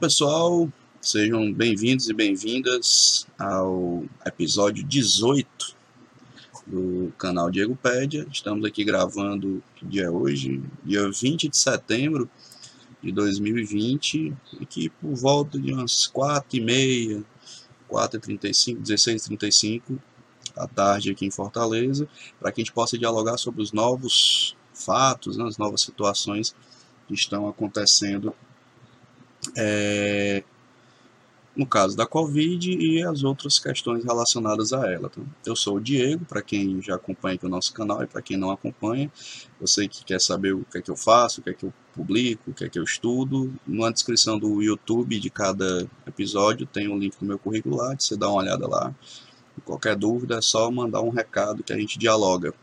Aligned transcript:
Pessoal, 0.00 0.66
sejam 0.98 1.52
bem-vindos 1.52 2.08
e 2.08 2.14
bem-vindas 2.14 3.26
ao 3.38 4.02
episódio 4.24 4.82
18 4.82 5.76
do 6.66 7.12
canal 7.18 7.50
Diego 7.50 7.76
Pédia. 7.76 8.26
Estamos 8.32 8.64
aqui 8.64 8.82
gravando, 8.82 9.62
que 9.76 9.84
dia 9.84 10.04
é 10.04 10.10
hoje? 10.10 10.62
Dia 10.82 11.06
20 11.10 11.50
de 11.50 11.56
setembro 11.58 12.30
de 13.02 13.12
2020, 13.12 14.34
aqui 14.62 14.88
por 14.88 15.14
volta 15.14 15.58
de 15.58 15.70
umas 15.70 16.06
4 16.06 16.56
e 16.56 16.60
meia, 16.62 17.22
4h35, 17.90 18.80
16h35 18.80 19.98
à 20.56 20.66
tarde 20.66 21.10
aqui 21.10 21.26
em 21.26 21.30
Fortaleza, 21.30 22.08
para 22.40 22.50
que 22.50 22.62
a 22.62 22.64
gente 22.64 22.72
possa 22.72 22.96
dialogar 22.96 23.36
sobre 23.36 23.60
os 23.60 23.70
novos 23.70 24.56
fatos, 24.72 25.36
né, 25.36 25.44
as 25.44 25.58
novas 25.58 25.82
situações 25.82 26.54
que 27.06 27.12
estão 27.12 27.46
acontecendo 27.46 28.34
é, 29.56 30.42
no 31.56 31.66
caso 31.66 31.96
da 31.96 32.06
Covid 32.06 32.70
e 32.70 33.02
as 33.02 33.22
outras 33.22 33.58
questões 33.58 34.04
relacionadas 34.04 34.72
a 34.72 34.90
ela. 34.90 35.08
Tá? 35.08 35.20
Eu 35.44 35.56
sou 35.56 35.76
o 35.76 35.80
Diego, 35.80 36.24
para 36.24 36.42
quem 36.42 36.80
já 36.80 36.94
acompanha 36.94 37.34
aqui 37.34 37.44
o 37.44 37.48
nosso 37.48 37.72
canal 37.72 38.02
e 38.02 38.06
para 38.06 38.22
quem 38.22 38.36
não 38.36 38.50
acompanha, 38.50 39.10
você 39.60 39.88
que 39.88 40.04
quer 40.04 40.20
saber 40.20 40.54
o 40.54 40.64
que 40.64 40.78
é 40.78 40.82
que 40.82 40.90
eu 40.90 40.96
faço, 40.96 41.40
o 41.40 41.44
que 41.44 41.50
é 41.50 41.54
que 41.54 41.64
eu 41.64 41.72
publico, 41.94 42.50
o 42.50 42.54
que 42.54 42.64
é 42.64 42.68
que 42.68 42.78
eu 42.78 42.84
estudo, 42.84 43.52
na 43.66 43.90
descrição 43.90 44.38
do 44.38 44.62
YouTube 44.62 45.18
de 45.18 45.28
cada 45.28 45.86
episódio 46.06 46.66
tem 46.66 46.88
o 46.88 46.94
um 46.94 46.98
link 46.98 47.18
do 47.18 47.26
meu 47.26 47.38
currículo 47.38 47.76
lá, 47.76 47.94
você 47.98 48.16
dá 48.16 48.28
uma 48.28 48.42
olhada 48.42 48.66
lá. 48.66 48.94
Qualquer 49.64 49.96
dúvida 49.96 50.36
é 50.38 50.40
só 50.40 50.70
mandar 50.70 51.02
um 51.02 51.10
recado 51.10 51.62
que 51.62 51.72
a 51.72 51.76
gente 51.76 51.98
dialoga. 51.98 52.54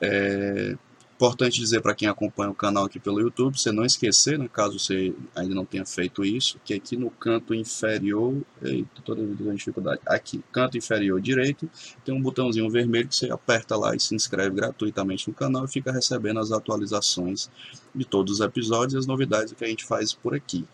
É, 0.00 0.76
Importante 1.22 1.60
dizer 1.60 1.80
para 1.80 1.94
quem 1.94 2.08
acompanha 2.08 2.50
o 2.50 2.54
canal 2.54 2.84
aqui 2.84 2.98
pelo 2.98 3.20
YouTube, 3.20 3.56
você 3.56 3.70
não 3.70 3.84
esquecer, 3.84 4.36
né, 4.36 4.48
caso 4.52 4.76
você 4.76 5.14
ainda 5.36 5.54
não 5.54 5.64
tenha 5.64 5.86
feito 5.86 6.24
isso, 6.24 6.58
que 6.64 6.74
aqui 6.74 6.96
no 6.96 7.10
canto 7.10 7.54
inferior, 7.54 8.42
eita, 8.60 9.00
toda 9.04 9.22
dificuldade, 9.54 10.00
aqui, 10.04 10.42
canto 10.50 10.76
inferior 10.76 11.20
direito, 11.20 11.70
tem 12.04 12.12
um 12.12 12.20
botãozinho 12.20 12.68
vermelho 12.68 13.06
que 13.06 13.14
você 13.14 13.30
aperta 13.30 13.76
lá 13.76 13.94
e 13.94 14.00
se 14.00 14.16
inscreve 14.16 14.56
gratuitamente 14.56 15.28
no 15.28 15.32
canal 15.32 15.64
e 15.64 15.68
fica 15.68 15.92
recebendo 15.92 16.40
as 16.40 16.50
atualizações 16.50 17.48
de 17.94 18.04
todos 18.04 18.40
os 18.40 18.40
episódios 18.40 18.94
e 18.94 18.98
as 18.98 19.06
novidades 19.06 19.52
que 19.52 19.64
a 19.64 19.68
gente 19.68 19.84
faz 19.84 20.12
por 20.12 20.34
aqui. 20.34 20.66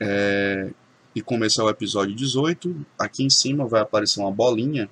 É, 0.00 0.72
e 1.14 1.22
como 1.22 1.44
esse 1.44 1.60
é 1.60 1.62
o 1.62 1.70
episódio 1.70 2.12
18, 2.12 2.84
aqui 2.98 3.22
em 3.22 3.30
cima 3.30 3.64
vai 3.68 3.82
aparecer 3.82 4.18
uma 4.18 4.32
bolinha 4.32 4.90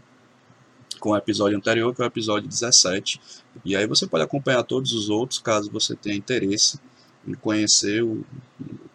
com 1.03 1.11
o 1.11 1.17
episódio 1.17 1.59
anterior, 1.59 1.93
que 1.93 2.01
é 2.01 2.05
o 2.05 2.07
episódio 2.07 2.49
17. 2.49 3.21
E 3.65 3.75
aí 3.75 3.89
você 3.89 4.07
pode 4.07 4.23
acompanhar 4.23 4.63
todos 4.63 4.93
os 4.93 5.11
outros, 5.11 5.41
caso 5.41 5.69
você 5.69 5.97
tenha 5.97 6.15
interesse 6.15 6.79
em 7.27 7.35
conhecer 7.35 8.05
o, 8.05 8.25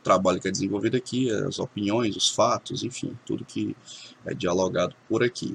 trabalho 0.01 0.39
que 0.39 0.47
é 0.47 0.51
desenvolvido 0.51 0.95
aqui, 0.95 1.29
as 1.29 1.59
opiniões, 1.59 2.15
os 2.15 2.29
fatos, 2.29 2.81
enfim, 2.81 3.11
tudo 3.25 3.43
que 3.43 3.75
é 4.25 4.33
dialogado 4.33 4.95
por 5.09 5.21
aqui. 5.21 5.53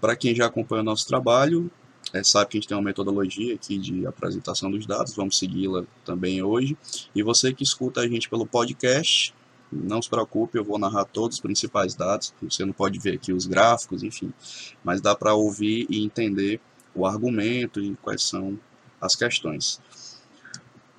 Para 0.00 0.16
quem 0.16 0.34
já 0.34 0.46
acompanha 0.46 0.80
o 0.80 0.84
nosso 0.84 1.06
trabalho, 1.06 1.70
é, 2.14 2.24
sabe 2.24 2.50
que 2.50 2.56
a 2.56 2.60
gente 2.60 2.68
tem 2.68 2.76
uma 2.78 2.82
metodologia 2.82 3.54
aqui 3.54 3.76
de 3.76 4.06
apresentação 4.06 4.70
dos 4.70 4.86
dados, 4.86 5.14
vamos 5.14 5.38
segui-la 5.38 5.84
também 6.02 6.42
hoje. 6.42 6.78
E 7.14 7.22
você 7.22 7.52
que 7.52 7.62
escuta 7.62 8.00
a 8.00 8.08
gente 8.08 8.30
pelo 8.30 8.46
podcast, 8.46 9.34
não 9.70 10.00
se 10.00 10.08
preocupe, 10.08 10.58
eu 10.58 10.64
vou 10.64 10.78
narrar 10.78 11.04
todos 11.04 11.36
os 11.36 11.40
principais 11.40 11.94
dados, 11.94 12.34
você 12.42 12.64
não 12.64 12.72
pode 12.72 12.98
ver 12.98 13.14
aqui 13.14 13.32
os 13.32 13.46
gráficos, 13.46 14.02
enfim, 14.02 14.32
mas 14.82 15.00
dá 15.00 15.14
para 15.14 15.34
ouvir 15.34 15.86
e 15.90 16.02
entender 16.02 16.60
o 16.94 17.06
argumento 17.06 17.80
e 17.80 17.94
quais 17.96 18.22
são 18.22 18.58
as 19.00 19.14
questões. 19.14 19.80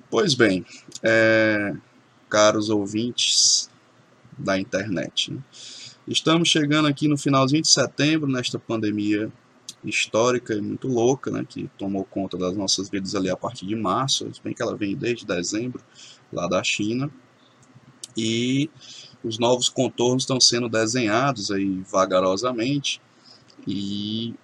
Pois 0.08 0.34
bem, 0.34 0.64
é, 1.02 1.74
caros 2.28 2.70
ouvintes 2.70 3.70
da 4.38 4.58
internet, 4.58 5.32
né? 5.32 5.42
estamos 6.08 6.48
chegando 6.48 6.88
aqui 6.88 7.06
no 7.06 7.16
finalzinho 7.16 7.62
de 7.62 7.70
setembro, 7.70 8.28
nesta 8.28 8.58
pandemia 8.58 9.30
histórica 9.84 10.54
e 10.54 10.60
muito 10.60 10.88
louca, 10.88 11.30
né, 11.30 11.44
que 11.48 11.70
tomou 11.78 12.04
conta 12.04 12.36
das 12.36 12.54
nossas 12.54 12.88
vidas 12.88 13.14
ali 13.14 13.30
a 13.30 13.36
partir 13.36 13.66
de 13.66 13.74
março, 13.74 14.32
se 14.34 14.42
bem 14.42 14.52
que 14.52 14.62
ela 14.62 14.76
vem 14.76 14.96
desde 14.96 15.26
dezembro, 15.26 15.82
lá 16.32 16.46
da 16.46 16.62
China, 16.62 17.10
e 18.16 18.70
os 19.22 19.38
novos 19.38 19.68
contornos 19.68 20.22
estão 20.22 20.40
sendo 20.40 20.68
desenhados 20.68 21.50
aí 21.50 21.82
vagarosamente 21.90 23.00
e 23.66 24.34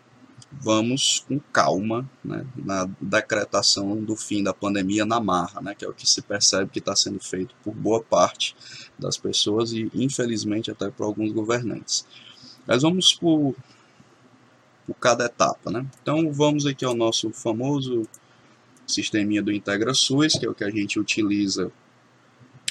vamos 0.52 1.24
com 1.26 1.38
calma 1.52 2.08
né, 2.24 2.46
na 2.56 2.88
decretação 3.00 3.96
do 3.96 4.16
fim 4.16 4.42
da 4.42 4.54
pandemia 4.54 5.04
na 5.04 5.20
marra, 5.20 5.60
né, 5.60 5.74
que 5.74 5.84
é 5.84 5.88
o 5.88 5.92
que 5.92 6.08
se 6.08 6.22
percebe 6.22 6.70
que 6.70 6.78
está 6.78 6.94
sendo 6.94 7.20
feito 7.20 7.54
por 7.62 7.74
boa 7.74 8.02
parte 8.02 8.54
das 8.98 9.16
pessoas 9.16 9.72
e 9.72 9.90
infelizmente 9.94 10.70
até 10.70 10.90
por 10.90 11.04
alguns 11.04 11.32
governantes. 11.32 12.06
Mas 12.66 12.82
vamos 12.82 13.14
por, 13.14 13.54
por 14.86 14.94
cada 14.94 15.26
etapa. 15.26 15.70
Né? 15.70 15.86
Então 16.02 16.32
vamos 16.32 16.66
aqui 16.66 16.84
ao 16.84 16.94
nosso 16.94 17.30
famoso 17.30 18.06
sisteminha 18.86 19.42
do 19.42 19.52
IntegraSUS, 19.52 20.34
que 20.34 20.46
é 20.46 20.48
o 20.48 20.54
que 20.54 20.64
a 20.64 20.70
gente 20.70 20.98
utiliza 20.98 21.72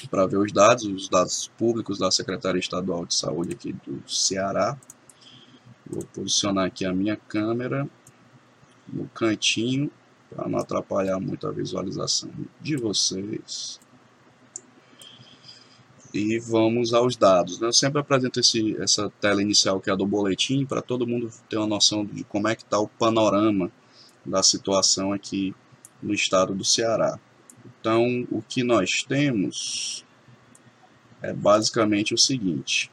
para 0.06 0.26
ver 0.26 0.38
os 0.38 0.52
dados, 0.52 0.84
os 0.84 1.08
dados 1.08 1.50
públicos 1.58 1.98
da 1.98 2.10
Secretaria 2.10 2.60
Estadual 2.60 3.04
de 3.04 3.14
Saúde 3.14 3.54
aqui 3.54 3.72
do 3.72 4.02
Ceará. 4.08 4.76
Vou 5.88 6.04
posicionar 6.06 6.66
aqui 6.66 6.84
a 6.84 6.92
minha 6.92 7.16
câmera 7.16 7.88
no 8.88 9.08
cantinho 9.08 9.90
para 10.34 10.48
não 10.48 10.58
atrapalhar 10.58 11.18
muito 11.20 11.46
a 11.46 11.52
visualização 11.52 12.30
de 12.60 12.76
vocês. 12.76 13.80
E 16.12 16.38
vamos 16.38 16.94
aos 16.94 17.16
dados. 17.16 17.60
Eu 17.60 17.72
sempre 17.72 18.00
apresento 18.00 18.40
esse, 18.40 18.76
essa 18.80 19.10
tela 19.20 19.42
inicial 19.42 19.80
que 19.80 19.90
é 19.90 19.92
a 19.92 19.96
do 19.96 20.06
boletim 20.06 20.64
para 20.64 20.80
todo 20.80 21.06
mundo 21.06 21.30
ter 21.48 21.58
uma 21.58 21.66
noção 21.66 22.04
de 22.04 22.24
como 22.24 22.48
é 22.48 22.56
que 22.56 22.62
está 22.62 22.78
o 22.78 22.88
panorama 22.88 23.70
da 24.24 24.42
situação 24.42 25.12
aqui 25.12 25.54
no 26.02 26.14
estado 26.14 26.54
do 26.54 26.64
Ceará. 26.64 27.18
Então, 27.80 28.28
o 28.30 28.42
que 28.42 28.62
nós 28.62 29.02
temos 29.02 30.04
é 31.22 31.32
basicamente 31.32 32.12
o 32.14 32.18
seguinte. 32.18 32.92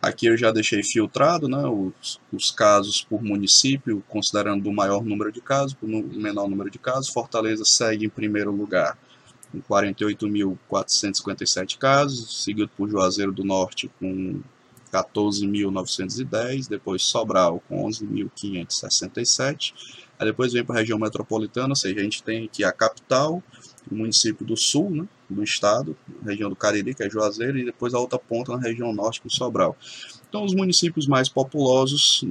Aqui 0.00 0.26
eu 0.26 0.36
já 0.36 0.50
deixei 0.50 0.82
filtrado 0.82 1.48
né, 1.48 1.64
os, 1.66 2.20
os 2.30 2.50
casos 2.50 3.02
por 3.02 3.22
município, 3.22 4.04
considerando 4.08 4.68
o 4.68 4.72
maior 4.72 5.02
número 5.02 5.32
de 5.32 5.40
casos, 5.40 5.74
o 5.80 5.86
menor 5.86 6.46
número 6.48 6.70
de 6.70 6.78
casos. 6.78 7.08
Fortaleza 7.08 7.64
segue 7.64 8.04
em 8.04 8.10
primeiro 8.10 8.50
lugar 8.50 8.98
com 9.50 9.62
48.457 9.62 11.78
casos, 11.78 12.44
seguido 12.44 12.70
por 12.76 12.90
Juazeiro 12.90 13.32
do 13.32 13.44
Norte 13.44 13.90
com 13.98 14.42
14.910, 15.02 16.68
depois 16.68 17.02
Sobral 17.02 17.62
com 17.68 17.86
11.567, 17.88 19.72
Aí 20.18 20.26
depois 20.26 20.52
vem 20.52 20.64
para 20.64 20.76
a 20.76 20.78
região 20.78 20.98
metropolitana, 20.98 21.70
ou 21.70 21.76
seja, 21.76 22.00
a 22.00 22.02
gente 22.02 22.22
tem 22.22 22.44
aqui 22.44 22.62
a 22.62 22.72
capital, 22.72 23.42
o 23.90 23.94
município 23.94 24.46
do 24.46 24.56
sul, 24.56 24.90
né, 24.90 25.08
do 25.28 25.42
estado, 25.42 25.96
região 26.24 26.48
do 26.48 26.56
Cariri, 26.56 26.94
que 26.94 27.02
é 27.02 27.10
Juazeiro, 27.10 27.58
e 27.58 27.64
depois 27.64 27.94
a 27.94 27.98
outra 27.98 28.18
ponta 28.18 28.52
na 28.52 28.62
região 28.62 28.92
norte, 28.92 29.20
com 29.20 29.28
Sobral. 29.28 29.76
Então, 30.28 30.44
os 30.44 30.54
municípios 30.54 31.06
mais 31.06 31.28
populosos, 31.28 32.24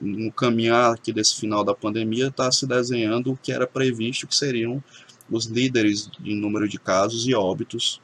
no 0.00 0.32
caminhar 0.32 0.94
aqui 0.94 1.12
desse 1.12 1.36
final 1.36 1.62
da 1.64 1.74
pandemia, 1.74 2.28
está 2.28 2.50
se 2.50 2.66
desenhando 2.66 3.32
o 3.32 3.36
que 3.36 3.52
era 3.52 3.66
previsto, 3.66 4.26
que 4.26 4.34
seriam 4.34 4.82
os 5.30 5.46
líderes 5.46 6.10
em 6.24 6.36
número 6.36 6.68
de 6.68 6.78
casos 6.78 7.26
e 7.26 7.34
óbitos 7.34 8.00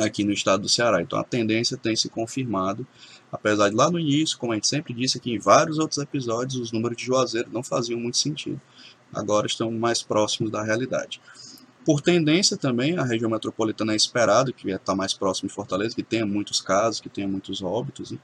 aqui 0.00 0.24
no 0.24 0.32
estado 0.32 0.62
do 0.62 0.68
Ceará. 0.68 1.00
Então, 1.00 1.18
a 1.18 1.24
tendência 1.24 1.76
tem 1.76 1.96
se 1.96 2.08
confirmado 2.08 2.86
Apesar 3.34 3.68
de 3.68 3.74
lá 3.74 3.90
no 3.90 3.98
início, 3.98 4.38
como 4.38 4.52
a 4.52 4.54
gente 4.54 4.68
sempre 4.68 4.94
disse 4.94 5.18
aqui 5.18 5.32
em 5.32 5.40
vários 5.40 5.78
outros 5.80 5.98
episódios, 5.98 6.54
os 6.54 6.70
números 6.70 6.96
de 6.96 7.04
Juazeiro 7.04 7.48
não 7.52 7.64
faziam 7.64 7.98
muito 7.98 8.16
sentido. 8.16 8.60
Agora 9.12 9.46
estão 9.46 9.72
mais 9.72 10.02
próximos 10.02 10.52
da 10.52 10.62
realidade. 10.62 11.20
Por 11.84 12.00
tendência 12.00 12.56
também, 12.56 12.96
a 12.96 13.04
região 13.04 13.28
metropolitana 13.28 13.92
é 13.92 13.96
esperado 13.96 14.52
que 14.52 14.70
está 14.70 14.94
mais 14.94 15.12
próximo 15.12 15.48
de 15.48 15.54
Fortaleza, 15.54 15.96
que 15.96 16.02
tenha 16.02 16.24
muitos 16.24 16.60
casos, 16.60 17.00
que 17.00 17.08
tenha 17.08 17.26
muitos 17.26 17.60
óbitos, 17.60 18.12
né? 18.12 18.18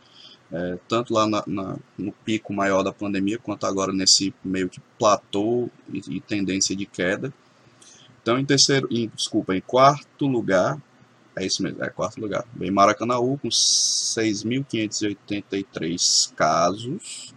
é, 0.53 0.79
tanto 0.89 1.13
lá 1.13 1.27
na, 1.27 1.43
na, 1.45 1.77
no 1.99 2.13
pico 2.25 2.53
maior 2.53 2.85
da 2.85 2.93
pandemia, 2.93 3.39
quanto 3.39 3.67
agora 3.67 3.93
nesse 3.93 4.33
meio 4.45 4.69
que 4.69 4.81
platô 4.97 5.69
e, 5.93 6.17
e 6.17 6.21
tendência 6.21 6.75
de 6.77 6.87
queda. 6.87 7.33
Então, 8.23 8.39
em 8.39 8.45
terceiro, 8.45 8.87
em, 8.91 9.09
desculpa, 9.09 9.57
em 9.57 9.61
quarto 9.61 10.27
lugar, 10.27 10.81
é 11.37 11.47
isso 11.47 11.63
mesmo, 11.63 11.85
é 11.85 11.89
quarto 11.89 12.21
lugar. 12.21 12.45
Vem 12.55 12.71
Maracanaú 12.71 13.39
com 13.39 13.49
6.583 13.49 16.35
casos. 16.35 17.33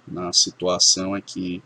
na 0.07 0.31
situação 0.31 1.13
aqui 1.13 1.61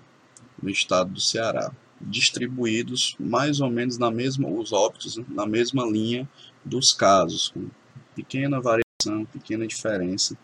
no 0.61 0.69
estado 0.69 1.11
do 1.11 1.19
Ceará. 1.19 1.71
Distribuídos 2.01 3.15
mais 3.19 3.59
ou 3.59 3.69
menos 3.69 3.97
na 3.97 4.09
mesma, 4.09 4.47
os 4.47 4.71
óbitos, 4.71 5.17
né? 5.17 5.25
na 5.27 5.45
mesma 5.45 5.85
linha 5.85 6.27
dos 6.63 6.94
casos, 6.94 7.50
com 7.50 7.69
pequena 8.15 8.62
variação, 8.62 9.25
pequena 9.31 9.67
diferença 9.67 10.38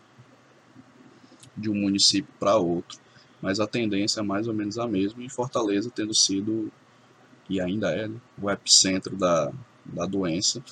de 1.55 1.69
um 1.69 1.75
município 1.75 2.33
para 2.39 2.57
outro, 2.57 2.99
mas 3.41 3.59
a 3.59 3.67
tendência 3.67 4.19
é 4.19 4.23
mais 4.23 4.47
ou 4.47 4.53
menos 4.53 4.77
a 4.77 4.87
mesma, 4.87 5.23
e 5.23 5.29
Fortaleza 5.29 5.91
tendo 5.93 6.13
sido, 6.13 6.71
e 7.49 7.61
ainda 7.61 7.91
é, 7.91 8.07
né, 8.07 8.19
o 8.41 8.49
epicentro 8.49 9.15
da, 9.15 9.51
da 9.85 10.05
doença. 10.05 10.63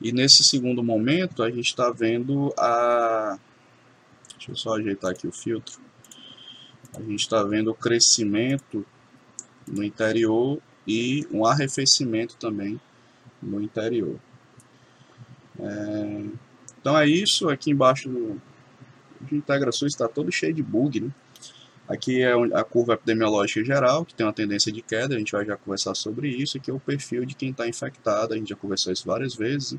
E 0.00 0.12
nesse 0.12 0.44
segundo 0.44 0.82
momento 0.82 1.42
a 1.42 1.50
gente 1.50 1.66
está 1.66 1.90
vendo 1.90 2.52
a. 2.58 3.38
Deixa 4.32 4.52
eu 4.52 4.56
só 4.56 4.76
ajeitar 4.76 5.10
aqui 5.10 5.26
o 5.26 5.32
filtro. 5.32 5.80
A 6.94 7.00
gente 7.00 7.20
está 7.20 7.42
vendo 7.42 7.70
o 7.70 7.74
crescimento 7.74 8.84
no 9.66 9.82
interior 9.82 10.60
e 10.86 11.26
um 11.30 11.44
arrefecimento 11.44 12.36
também 12.36 12.80
no 13.42 13.60
interior. 13.60 14.18
É, 15.58 16.24
então 16.80 16.96
é 16.96 17.06
isso, 17.06 17.48
aqui 17.48 17.70
embaixo 17.70 18.08
do, 18.08 18.40
de 19.22 19.34
integrações 19.34 19.92
está 19.92 20.06
todo 20.06 20.30
cheio 20.30 20.54
de 20.54 20.62
bug, 20.62 21.00
né? 21.00 21.10
Aqui 21.88 22.20
é 22.20 22.32
a 22.32 22.64
curva 22.64 22.94
epidemiológica 22.94 23.64
geral, 23.64 24.04
que 24.04 24.12
tem 24.12 24.26
uma 24.26 24.32
tendência 24.32 24.72
de 24.72 24.82
queda, 24.82 25.14
a 25.14 25.18
gente 25.18 25.32
vai 25.32 25.44
já 25.44 25.56
conversar 25.56 25.94
sobre 25.94 26.28
isso. 26.28 26.56
Aqui 26.56 26.70
é 26.70 26.74
o 26.74 26.80
perfil 26.80 27.24
de 27.24 27.34
quem 27.34 27.50
está 27.50 27.68
infectado, 27.68 28.34
a 28.34 28.36
gente 28.36 28.48
já 28.48 28.56
conversou 28.56 28.92
isso 28.92 29.06
várias 29.06 29.34
vezes. 29.34 29.78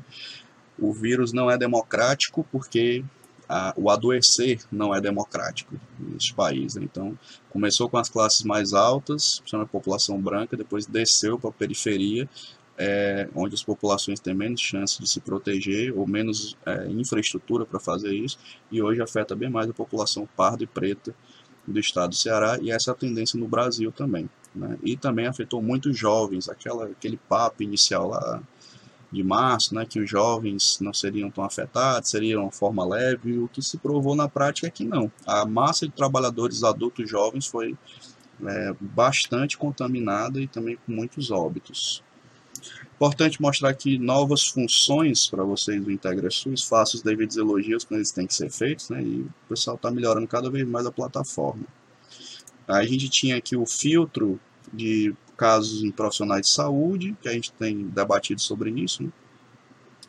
O 0.78 0.92
vírus 0.92 1.32
não 1.32 1.50
é 1.50 1.58
democrático 1.58 2.46
porque 2.50 3.04
a, 3.48 3.74
o 3.76 3.90
adoecer 3.90 4.60
não 4.70 4.94
é 4.94 5.00
democrático 5.00 5.74
neste 5.98 6.32
país. 6.34 6.76
Né? 6.76 6.84
Então, 6.84 7.18
começou 7.50 7.90
com 7.90 7.98
as 7.98 8.08
classes 8.08 8.42
mais 8.42 8.72
altas, 8.72 9.40
principalmente 9.40 9.68
a 9.68 9.72
população 9.72 10.20
branca, 10.20 10.56
depois 10.56 10.86
desceu 10.86 11.38
para 11.38 11.50
a 11.50 11.52
periferia, 11.52 12.28
é, 12.78 13.28
onde 13.34 13.54
as 13.54 13.62
populações 13.62 14.20
têm 14.20 14.34
menos 14.34 14.60
chance 14.60 15.00
de 15.00 15.08
se 15.08 15.20
proteger 15.20 15.92
ou 15.98 16.06
menos 16.06 16.56
é, 16.64 16.86
infraestrutura 16.88 17.66
para 17.66 17.80
fazer 17.80 18.14
isso, 18.14 18.38
e 18.70 18.80
hoje 18.80 19.02
afeta 19.02 19.34
bem 19.34 19.50
mais 19.50 19.68
a 19.68 19.74
população 19.74 20.28
parda 20.36 20.62
e 20.62 20.66
preta 20.66 21.14
do 21.72 21.78
estado 21.78 22.10
do 22.10 22.16
Ceará, 22.16 22.58
e 22.60 22.70
essa 22.70 22.90
é 22.90 22.92
a 22.92 22.96
tendência 22.96 23.38
no 23.38 23.48
Brasil 23.48 23.92
também. 23.92 24.28
Né? 24.54 24.78
E 24.82 24.96
também 24.96 25.26
afetou 25.26 25.62
muitos 25.62 25.96
jovens, 25.96 26.48
aquela, 26.48 26.86
aquele 26.86 27.16
papo 27.28 27.62
inicial 27.62 28.08
lá 28.08 28.42
de 29.10 29.22
março, 29.22 29.74
né, 29.74 29.86
que 29.86 29.98
os 29.98 30.08
jovens 30.08 30.78
não 30.80 30.92
seriam 30.92 31.30
tão 31.30 31.42
afetados, 31.42 32.10
seria 32.10 32.38
uma 32.38 32.52
forma 32.52 32.84
leve, 32.86 33.38
o 33.38 33.48
que 33.48 33.62
se 33.62 33.78
provou 33.78 34.14
na 34.14 34.28
prática 34.28 34.66
é 34.66 34.70
que 34.70 34.84
não. 34.84 35.10
A 35.26 35.46
massa 35.46 35.86
de 35.86 35.92
trabalhadores 35.92 36.62
adultos 36.62 37.08
jovens 37.08 37.46
foi 37.46 37.74
é, 38.46 38.74
bastante 38.78 39.56
contaminada 39.56 40.40
e 40.40 40.46
também 40.46 40.76
com 40.76 40.92
muitos 40.92 41.30
óbitos. 41.30 42.02
Importante 42.94 43.40
mostrar 43.40 43.70
aqui 43.70 43.96
novas 43.98 44.46
funções 44.48 45.28
para 45.28 45.44
vocês 45.44 45.82
do 45.82 45.90
IntegraSUS, 45.90 46.64
faço 46.64 46.96
os 46.96 47.02
devidos 47.02 47.36
elogios 47.36 47.84
quando 47.84 47.98
eles 47.98 48.10
têm 48.10 48.26
que 48.26 48.34
ser 48.34 48.50
feitos, 48.50 48.90
né, 48.90 49.02
e 49.02 49.20
o 49.20 49.32
pessoal 49.48 49.76
está 49.76 49.90
melhorando 49.90 50.26
cada 50.26 50.50
vez 50.50 50.66
mais 50.66 50.84
a 50.84 50.90
plataforma. 50.90 51.64
A 52.66 52.84
gente 52.84 53.08
tinha 53.08 53.36
aqui 53.36 53.56
o 53.56 53.64
filtro 53.64 54.38
de 54.72 55.14
casos 55.36 55.84
em 55.84 55.92
profissionais 55.92 56.42
de 56.42 56.52
saúde, 56.52 57.16
que 57.22 57.28
a 57.28 57.32
gente 57.32 57.52
tem 57.52 57.84
debatido 57.84 58.40
sobre 58.40 58.70
isso, 58.70 59.04
né? 59.04 59.10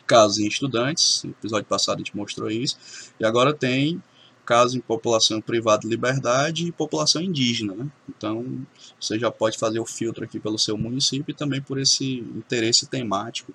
casos 0.08 0.39
em 0.39 0.48
estudantes, 0.48 1.24
no 1.24 1.29
episódio 1.29 1.68
passado 1.68 1.98
a 1.98 2.00
gente 2.00 2.18
mostrou 2.18 2.50
isso, 2.50 2.75
e 3.20 3.24
agora 3.24 3.53
tem 3.53 4.01
casos 4.50 4.74
em 4.74 4.79
população 4.79 5.39
privada 5.39 5.82
de 5.82 5.88
liberdade 5.88 6.65
e 6.65 6.72
população 6.72 7.22
indígena. 7.22 7.75
Né? 7.75 7.88
Então, 8.10 8.65
você 9.00 9.20
já 9.20 9.29
pode 9.29 9.60
fazer 9.60 9.79
o 9.79 9.86
filtro 9.86 10.24
aqui 10.24 10.39
pelo 10.39 10.58
seu 10.58 10.75
município 10.75 11.32
e 11.32 11.36
também 11.36 11.62
por 11.62 11.77
esse 11.77 12.22
interesse 12.36 12.88
temático, 12.88 13.53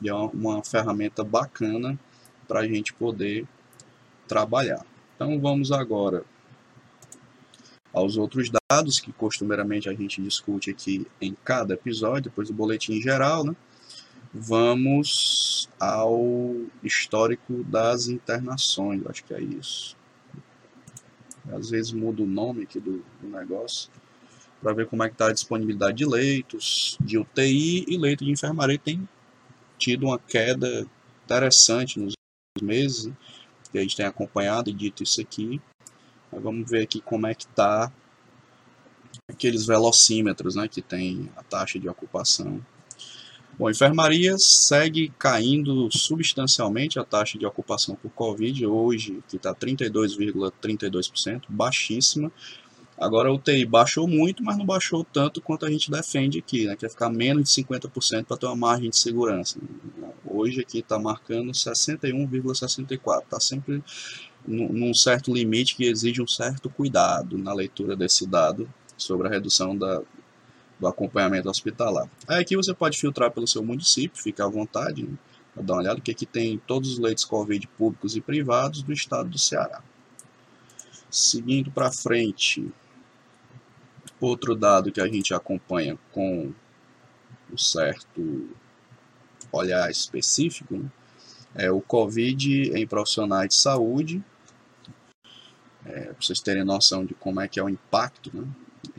e 0.00 0.08
é 0.08 0.14
uma, 0.14 0.30
uma 0.30 0.64
ferramenta 0.64 1.24
bacana 1.24 1.98
para 2.46 2.60
a 2.60 2.68
gente 2.68 2.94
poder 2.94 3.44
trabalhar. 4.28 4.86
Então, 5.16 5.40
vamos 5.40 5.72
agora 5.72 6.22
aos 7.92 8.16
outros 8.16 8.48
dados 8.70 9.00
que 9.00 9.12
costumeiramente 9.12 9.88
a 9.88 9.94
gente 9.94 10.22
discute 10.22 10.70
aqui 10.70 11.08
em 11.20 11.36
cada 11.42 11.74
episódio, 11.74 12.30
depois 12.30 12.46
do 12.46 12.54
boletim 12.54 13.00
geral, 13.00 13.42
né? 13.42 13.56
Vamos 14.32 15.68
ao 15.80 16.54
histórico 16.84 17.64
das 17.64 18.06
internações, 18.06 19.04
acho 19.06 19.24
que 19.24 19.34
é 19.34 19.40
isso. 19.40 19.96
Às 21.52 21.70
vezes 21.70 21.92
muda 21.92 22.22
o 22.22 22.26
nome 22.26 22.62
aqui 22.62 22.80
do, 22.80 23.04
do 23.20 23.28
negócio 23.28 23.90
para 24.60 24.72
ver 24.72 24.86
como 24.86 25.02
é 25.02 25.08
que 25.08 25.14
está 25.14 25.28
a 25.28 25.32
disponibilidade 25.32 25.98
de 25.98 26.06
leitos, 26.06 26.96
de 27.00 27.18
UTI 27.18 27.84
e 27.86 27.96
leito 27.96 28.24
de 28.24 28.30
enfermaria 28.30 28.78
tem 28.78 29.08
tido 29.78 30.06
uma 30.06 30.18
queda 30.18 30.86
interessante 31.24 32.00
nos 32.00 32.14
meses, 32.62 33.06
né? 33.06 33.14
que 33.70 33.78
a 33.78 33.82
gente 33.82 33.96
tem 33.96 34.06
acompanhado 34.06 34.70
e 34.70 34.72
dito 34.72 35.02
isso 35.02 35.20
aqui. 35.20 35.60
Mas 36.32 36.42
vamos 36.42 36.68
ver 36.68 36.82
aqui 36.82 37.00
como 37.00 37.26
é 37.26 37.34
que 37.34 37.44
está 37.44 37.92
aqueles 39.28 39.66
velocímetros 39.66 40.54
né, 40.54 40.68
que 40.68 40.80
tem 40.80 41.30
a 41.36 41.42
taxa 41.42 41.78
de 41.78 41.88
ocupação. 41.88 42.64
Bom, 43.58 43.70
enfermaria 43.70 44.36
segue 44.38 45.10
caindo 45.18 45.88
substancialmente 45.90 46.98
a 46.98 47.04
taxa 47.04 47.38
de 47.38 47.46
ocupação 47.46 47.94
por 47.94 48.10
Covid, 48.10 48.66
hoje 48.66 49.22
que 49.28 49.36
está 49.36 49.54
32,32%, 49.54 51.44
baixíssima. 51.48 52.30
Agora 52.98 53.30
a 53.30 53.32
UTI 53.32 53.64
baixou 53.64 54.06
muito, 54.06 54.44
mas 54.44 54.58
não 54.58 54.66
baixou 54.66 55.02
tanto 55.04 55.40
quanto 55.40 55.64
a 55.64 55.70
gente 55.70 55.90
defende 55.90 56.38
aqui, 56.38 56.66
né, 56.66 56.76
que 56.76 56.84
é 56.84 56.88
ficar 56.88 57.08
menos 57.08 57.48
de 57.48 57.62
50% 57.62 58.24
para 58.24 58.36
ter 58.36 58.44
uma 58.44 58.56
margem 58.56 58.90
de 58.90 58.98
segurança. 58.98 59.58
Hoje 60.26 60.60
aqui 60.60 60.80
está 60.80 60.98
marcando 60.98 61.50
61,64%, 61.52 63.22
está 63.22 63.40
sempre 63.40 63.82
num 64.46 64.92
certo 64.92 65.32
limite 65.32 65.76
que 65.76 65.84
exige 65.84 66.20
um 66.20 66.26
certo 66.26 66.68
cuidado 66.68 67.38
na 67.38 67.54
leitura 67.54 67.96
desse 67.96 68.26
dado 68.26 68.68
sobre 68.98 69.28
a 69.28 69.30
redução 69.30 69.76
da, 69.76 70.02
do 70.78 70.86
acompanhamento 70.86 71.48
hospitalar. 71.48 72.08
Aí 72.28 72.40
aqui 72.40 72.56
você 72.56 72.74
pode 72.74 72.98
filtrar 72.98 73.30
pelo 73.30 73.46
seu 73.46 73.62
município, 73.62 74.22
fica 74.22 74.44
à 74.44 74.48
vontade, 74.48 75.02
né? 75.02 75.16
Dar 75.56 75.72
uma 75.72 75.80
olhada 75.80 76.00
que, 76.02 76.12
que 76.12 76.26
tem 76.26 76.58
todos 76.66 76.92
os 76.92 76.98
leitos 76.98 77.24
Covid 77.24 77.66
públicos 77.78 78.14
e 78.14 78.20
privados 78.20 78.82
do 78.82 78.92
estado 78.92 79.30
do 79.30 79.38
Ceará. 79.38 79.82
Seguindo 81.10 81.70
para 81.70 81.90
frente, 81.90 82.70
outro 84.20 84.54
dado 84.54 84.92
que 84.92 85.00
a 85.00 85.08
gente 85.08 85.32
acompanha 85.32 85.98
com 86.12 86.52
um 87.50 87.56
certo 87.56 88.50
olhar 89.50 89.90
específico 89.90 90.76
né, 90.76 90.90
é 91.54 91.70
o 91.70 91.80
Covid 91.80 92.72
em 92.76 92.86
profissionais 92.86 93.48
de 93.48 93.54
saúde. 93.56 94.22
É, 95.86 96.00
para 96.06 96.16
vocês 96.20 96.40
terem 96.40 96.64
noção 96.64 97.04
de 97.04 97.14
como 97.14 97.40
é 97.40 97.48
que 97.48 97.60
é 97.60 97.62
o 97.62 97.68
impacto 97.68 98.30
né, 98.34 98.46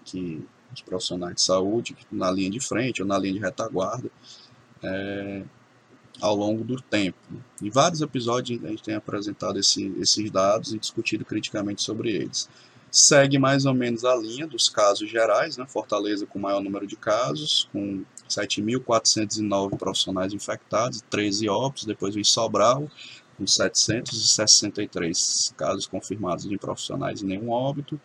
que 0.05 0.43
os 0.73 0.81
profissionais 0.81 1.35
de 1.35 1.41
saúde 1.41 1.95
na 2.11 2.31
linha 2.31 2.49
de 2.49 2.59
frente 2.59 3.01
ou 3.01 3.07
na 3.07 3.17
linha 3.17 3.33
de 3.33 3.39
retaguarda 3.39 4.09
é, 4.83 5.43
ao 6.21 6.35
longo 6.35 6.63
do 6.63 6.79
tempo. 6.81 7.17
Em 7.61 7.69
vários 7.69 8.01
episódios 8.01 8.63
a 8.63 8.69
gente 8.69 8.83
tem 8.83 8.95
apresentado 8.95 9.59
esse, 9.59 9.93
esses 9.99 10.31
dados 10.31 10.73
e 10.73 10.79
discutido 10.79 11.25
criticamente 11.25 11.83
sobre 11.83 12.11
eles. 12.11 12.49
Segue 12.89 13.37
mais 13.37 13.65
ou 13.65 13.73
menos 13.73 14.05
a 14.05 14.15
linha 14.15 14.47
dos 14.47 14.69
casos 14.69 15.09
gerais, 15.09 15.57
né? 15.57 15.65
Fortaleza 15.67 16.25
com 16.25 16.39
maior 16.39 16.61
número 16.61 16.87
de 16.87 16.95
casos, 16.95 17.67
com 17.71 18.05
7.409 18.29 19.77
profissionais 19.77 20.33
infectados, 20.33 21.03
13 21.09 21.49
óbitos, 21.49 21.83
depois 21.85 22.15
vem 22.15 22.23
Sobral, 22.23 22.89
com 23.37 23.45
763 23.45 25.53
casos 25.57 25.85
confirmados 25.85 26.47
de 26.49 26.57
profissionais 26.57 27.21
e 27.21 27.25
nenhum 27.25 27.49
óbito, 27.49 27.99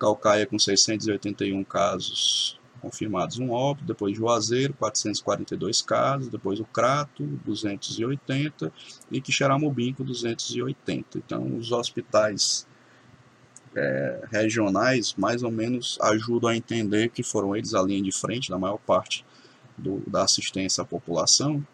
Calcaia 0.00 0.46
com 0.46 0.58
681 0.58 1.62
casos 1.62 2.58
confirmados 2.80 3.38
um 3.38 3.50
óbito, 3.50 3.86
depois 3.86 4.16
Juazeiro, 4.16 4.72
442 4.72 5.82
casos, 5.82 6.28
depois 6.28 6.58
o 6.58 6.64
Crato, 6.64 7.22
280 7.44 8.72
e 9.10 9.20
Quixeramobim 9.20 9.92
com 9.92 10.02
280. 10.02 11.18
Então, 11.18 11.56
os 11.58 11.70
hospitais 11.70 12.66
é, 13.76 14.26
regionais 14.32 15.14
mais 15.14 15.42
ou 15.42 15.50
menos 15.50 15.98
ajudam 16.00 16.50
a 16.50 16.56
entender 16.56 17.10
que 17.10 17.22
foram 17.22 17.54
eles 17.54 17.74
a 17.74 17.82
linha 17.82 18.02
de 18.02 18.12
frente 18.12 18.50
na 18.50 18.58
maior 18.58 18.78
parte 18.78 19.24
do, 19.76 20.02
da 20.06 20.24
assistência 20.24 20.82
à 20.82 20.84
população, 20.84 21.64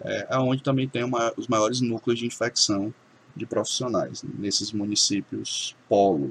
é, 0.00 0.26
é 0.30 0.38
onde 0.38 0.62
também 0.62 0.88
tem 0.88 1.02
uma, 1.02 1.32
os 1.36 1.48
maiores 1.48 1.80
núcleos 1.80 2.18
de 2.18 2.26
infecção 2.26 2.92
de 3.34 3.46
profissionais, 3.46 4.22
né, 4.22 4.30
nesses 4.38 4.72
municípios 4.72 5.74
polo. 5.88 6.30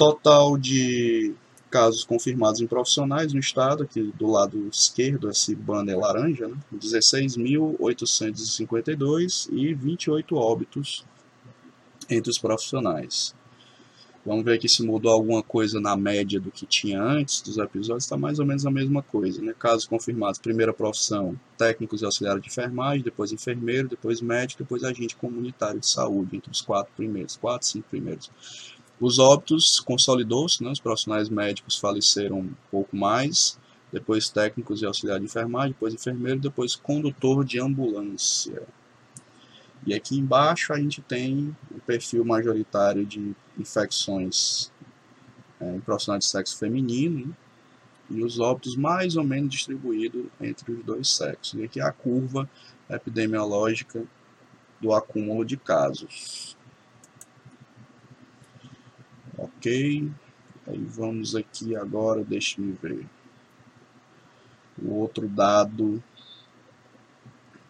Total 0.00 0.56
de 0.56 1.34
casos 1.70 2.02
confirmados 2.04 2.62
em 2.62 2.66
profissionais 2.66 3.34
no 3.34 3.38
estado, 3.38 3.82
aqui 3.82 4.00
do 4.18 4.28
lado 4.28 4.66
esquerdo, 4.72 5.28
esse 5.28 5.54
banner 5.54 5.98
laranja, 5.98 6.48
né? 6.48 6.56
16.852 6.74 9.50
e 9.52 9.74
28 9.74 10.36
óbitos 10.36 11.04
entre 12.08 12.30
os 12.30 12.38
profissionais. 12.38 13.34
Vamos 14.24 14.42
ver 14.42 14.54
aqui 14.54 14.70
se 14.70 14.82
mudou 14.82 15.12
alguma 15.12 15.42
coisa 15.42 15.78
na 15.78 15.94
média 15.94 16.40
do 16.40 16.50
que 16.50 16.64
tinha 16.64 17.02
antes 17.02 17.42
dos 17.42 17.58
episódios, 17.58 18.04
está 18.04 18.16
mais 18.16 18.38
ou 18.38 18.46
menos 18.46 18.64
a 18.64 18.70
mesma 18.70 19.02
coisa. 19.02 19.42
Né? 19.42 19.52
Casos 19.52 19.86
confirmados, 19.86 20.40
primeira 20.40 20.72
profissão, 20.72 21.38
técnicos 21.58 22.00
e 22.00 22.06
auxiliares 22.06 22.42
de 22.42 22.48
enfermagem, 22.48 23.02
depois 23.02 23.32
enfermeiro, 23.32 23.86
depois 23.86 24.22
médico, 24.22 24.62
depois 24.62 24.82
agente 24.82 25.14
comunitário 25.14 25.78
de 25.78 25.86
saúde, 25.86 26.36
entre 26.36 26.50
os 26.50 26.62
quatro 26.62 26.90
primeiros, 26.96 27.36
quatro, 27.36 27.68
cinco 27.68 27.86
primeiros. 27.90 28.30
Os 29.00 29.18
óbitos 29.18 29.80
consolidou-se, 29.80 30.62
né? 30.62 30.70
os 30.70 30.78
profissionais 30.78 31.30
médicos 31.30 31.78
faleceram 31.78 32.40
um 32.40 32.52
pouco 32.70 32.94
mais, 32.94 33.58
depois 33.90 34.28
técnicos 34.28 34.82
e 34.82 34.86
auxiliar 34.86 35.18
de 35.18 35.24
enfermagem, 35.24 35.72
depois 35.72 35.94
enfermeiro, 35.94 36.38
depois 36.38 36.76
condutor 36.76 37.44
de 37.44 37.58
ambulância. 37.58 38.62
E 39.86 39.94
aqui 39.94 40.18
embaixo 40.18 40.72
a 40.72 40.78
gente 40.78 41.00
tem 41.00 41.56
o 41.70 41.80
perfil 41.80 42.24
majoritário 42.24 43.06
de 43.06 43.34
infecções 43.58 44.70
é, 45.58 45.76
em 45.76 45.80
profissionais 45.80 46.24
de 46.24 46.30
sexo 46.30 46.58
feminino 46.58 47.28
né? 47.28 47.34
e 48.10 48.22
os 48.22 48.38
óbitos 48.38 48.76
mais 48.76 49.16
ou 49.16 49.24
menos 49.24 49.50
distribuídos 49.50 50.26
entre 50.40 50.72
os 50.72 50.84
dois 50.84 51.08
sexos. 51.08 51.58
E 51.58 51.64
aqui 51.64 51.80
a 51.80 51.90
curva 51.90 52.48
epidemiológica 52.90 54.04
do 54.80 54.92
acúmulo 54.92 55.44
de 55.44 55.56
casos. 55.56 56.56
Ok. 59.60 60.10
Aí 60.66 60.84
vamos 60.86 61.36
aqui 61.36 61.76
agora, 61.76 62.24
deixe-me 62.24 62.72
ver. 62.80 63.06
O 64.82 64.94
outro 64.94 65.28
dado 65.28 66.02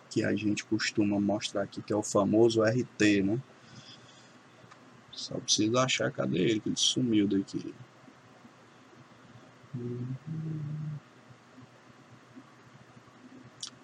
que 0.09 0.23
a 0.23 0.37
gente 0.37 0.65
costuma 0.65 1.19
mostrar 1.19 1.63
aqui, 1.63 1.83
que 1.83 1.93
é 1.93 1.97
o 1.97 2.03
famoso 2.03 2.63
RT, 2.63 3.23
né? 3.25 3.43
Só 5.11 5.35
preciso 5.39 5.77
achar 5.79 6.13
cadê 6.13 6.39
ele, 6.39 6.61
que 6.61 6.69
ele 6.69 6.77
sumiu 6.77 7.27
daqui. 7.27 7.75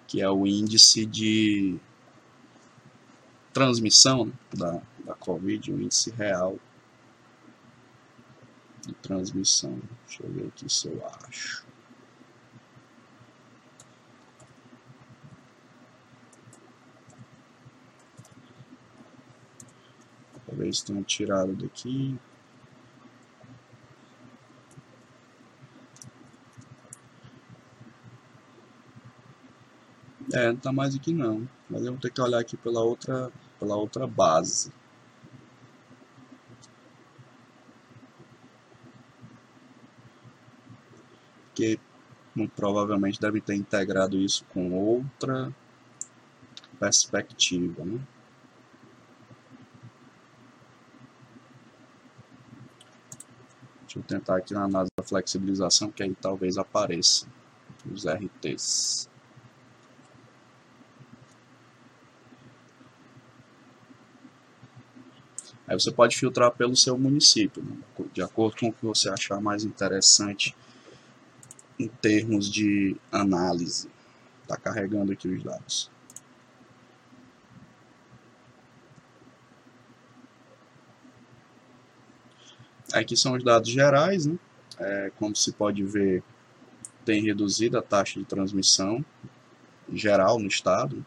Que 0.07 0.21
é 0.21 0.29
o 0.29 0.47
índice 0.47 1.05
de 1.05 1.77
transmissão 3.51 4.27
né, 4.27 4.33
da, 4.53 4.81
da 5.03 5.13
Covid, 5.13 5.73
o 5.73 5.81
índice 5.81 6.09
real 6.11 6.57
de 8.87 8.93
transmissão. 8.95 9.79
Deixa 10.05 10.23
eu 10.23 10.31
ver 10.31 10.47
aqui 10.47 10.69
se 10.69 10.87
eu 10.87 11.05
acho. 11.27 11.65
Talvez 20.45 20.81
tenha 20.81 21.03
tirado 21.03 21.53
daqui. 21.53 22.17
É, 30.33 30.47
não 30.47 30.57
tá 30.57 30.71
mais 30.71 30.95
aqui 30.95 31.13
não. 31.13 31.47
Mas 31.69 31.83
eu 31.83 31.91
vou 31.91 32.01
ter 32.01 32.11
que 32.11 32.21
olhar 32.21 32.39
aqui 32.39 32.55
pela 32.55 32.81
outra, 32.81 33.31
pela 33.59 33.75
outra 33.75 34.07
base. 34.07 34.71
que 41.57 41.79
provavelmente 42.45 43.21
deve 43.21 43.39
ter 43.39 43.55
integrado 43.55 44.17
isso 44.17 44.43
com 44.53 44.73
outra 44.73 45.53
perspectiva. 46.77 47.85
Né? 47.85 47.99
Deixa 53.81 53.99
eu 53.99 54.03
tentar 54.03 54.35
aqui 54.35 54.53
na 54.53 54.65
análise 54.65 54.91
da 54.97 55.03
flexibilização, 55.03 55.89
que 55.89 56.03
aí 56.03 56.13
talvez 56.13 56.57
apareça 56.57 57.25
os 57.89 58.05
RTs. 58.05 59.09
Aí 65.65 65.77
você 65.77 65.91
pode 65.91 66.15
filtrar 66.15 66.51
pelo 66.51 66.75
seu 66.75 66.97
município, 66.97 67.61
né? 67.63 67.77
de 68.13 68.21
acordo 68.21 68.57
com 68.57 68.67
o 68.67 68.73
que 68.73 68.85
você 68.85 69.09
achar 69.09 69.41
mais 69.41 69.63
interessante 69.63 70.55
em 71.79 71.87
termos 71.87 72.49
de 72.49 72.95
análise. 73.11 73.89
Está 74.43 74.57
carregando 74.57 75.11
aqui 75.11 75.27
os 75.27 75.43
dados. 75.43 75.91
Aqui 82.93 83.17
são 83.17 83.33
os 83.33 83.43
dados 83.43 83.69
gerais, 83.69 84.25
né? 84.25 84.37
É, 84.79 85.11
como 85.17 85.35
se 85.35 85.51
pode 85.51 85.83
ver, 85.83 86.23
tem 87.03 87.23
reduzido 87.23 87.77
a 87.77 87.81
taxa 87.81 88.19
de 88.19 88.25
transmissão 88.25 89.03
geral 89.91 90.39
no 90.39 90.47
estado 90.47 91.05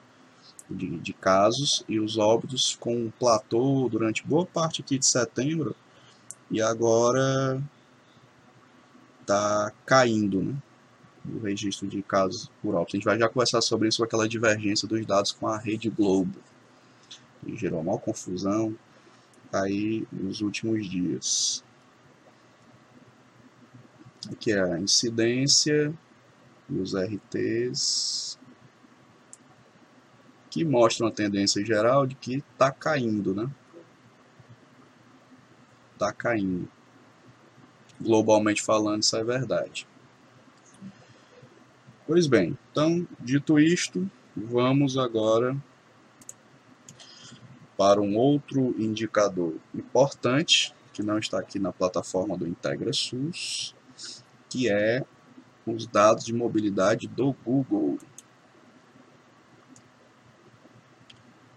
de, 0.68 0.98
de 0.98 1.12
casos 1.12 1.84
e 1.88 1.98
os 1.98 2.16
óbitos 2.16 2.76
com 2.78 2.96
um 2.96 3.10
platô 3.10 3.88
durante 3.90 4.26
boa 4.26 4.46
parte 4.46 4.80
aqui 4.80 4.98
de 4.98 5.06
setembro 5.06 5.74
e 6.50 6.62
agora 6.62 7.60
está 9.20 9.72
caindo, 9.86 10.42
né? 10.42 10.54
O 11.24 11.38
registro 11.38 11.86
de 11.86 12.02
casos 12.02 12.50
por 12.62 12.74
óbito. 12.74 12.96
A 12.96 12.98
gente 12.98 13.04
vai 13.04 13.18
já 13.18 13.28
conversar 13.28 13.60
sobre 13.60 13.88
isso, 13.88 14.02
aquela 14.02 14.28
divergência 14.28 14.88
dos 14.88 15.04
dados 15.04 15.32
com 15.32 15.46
a 15.46 15.58
Rede 15.58 15.90
Globo. 15.90 16.38
Gerou 17.54 17.80
uma 17.80 17.98
confusão 17.98 18.74
aí 19.52 20.06
nos 20.12 20.40
últimos 20.40 20.88
dias. 20.88 21.64
Aqui 24.30 24.52
é 24.52 24.62
a 24.62 24.78
incidência 24.78 25.92
e 26.68 26.78
os 26.78 26.94
RTs 26.94 28.38
que 30.50 30.64
mostram 30.64 31.06
a 31.06 31.12
tendência 31.12 31.64
geral 31.64 32.06
de 32.06 32.14
que 32.16 32.42
está 32.52 32.70
caindo, 32.70 33.34
né? 33.34 33.48
Está 35.94 36.12
caindo 36.12 36.68
globalmente 38.00 38.62
falando, 38.62 39.02
isso 39.02 39.16
é 39.16 39.24
verdade. 39.24 39.86
Pois 42.06 42.26
bem, 42.26 42.58
então, 42.70 43.06
dito 43.20 43.58
isto, 43.58 44.10
vamos 44.34 44.98
agora 44.98 45.56
para 47.76 48.00
um 48.00 48.16
outro 48.16 48.74
indicador 48.78 49.54
importante, 49.74 50.74
que 50.92 51.02
não 51.02 51.18
está 51.18 51.38
aqui 51.38 51.58
na 51.58 51.72
plataforma 51.72 52.36
do 52.36 52.46
IntegraSUS, 52.46 53.74
que 54.48 54.68
é 54.68 55.04
os 55.64 55.86
dados 55.86 56.24
de 56.24 56.32
mobilidade 56.32 57.06
do 57.06 57.32
Google. 57.44 57.98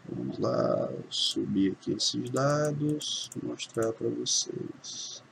Vamos 0.08 0.38
lá, 0.38 0.90
subir 1.10 1.72
aqui 1.72 1.94
esses 1.94 2.30
dados, 2.30 3.30
mostrar 3.42 3.92
para 3.94 4.08
vocês. 4.08 5.23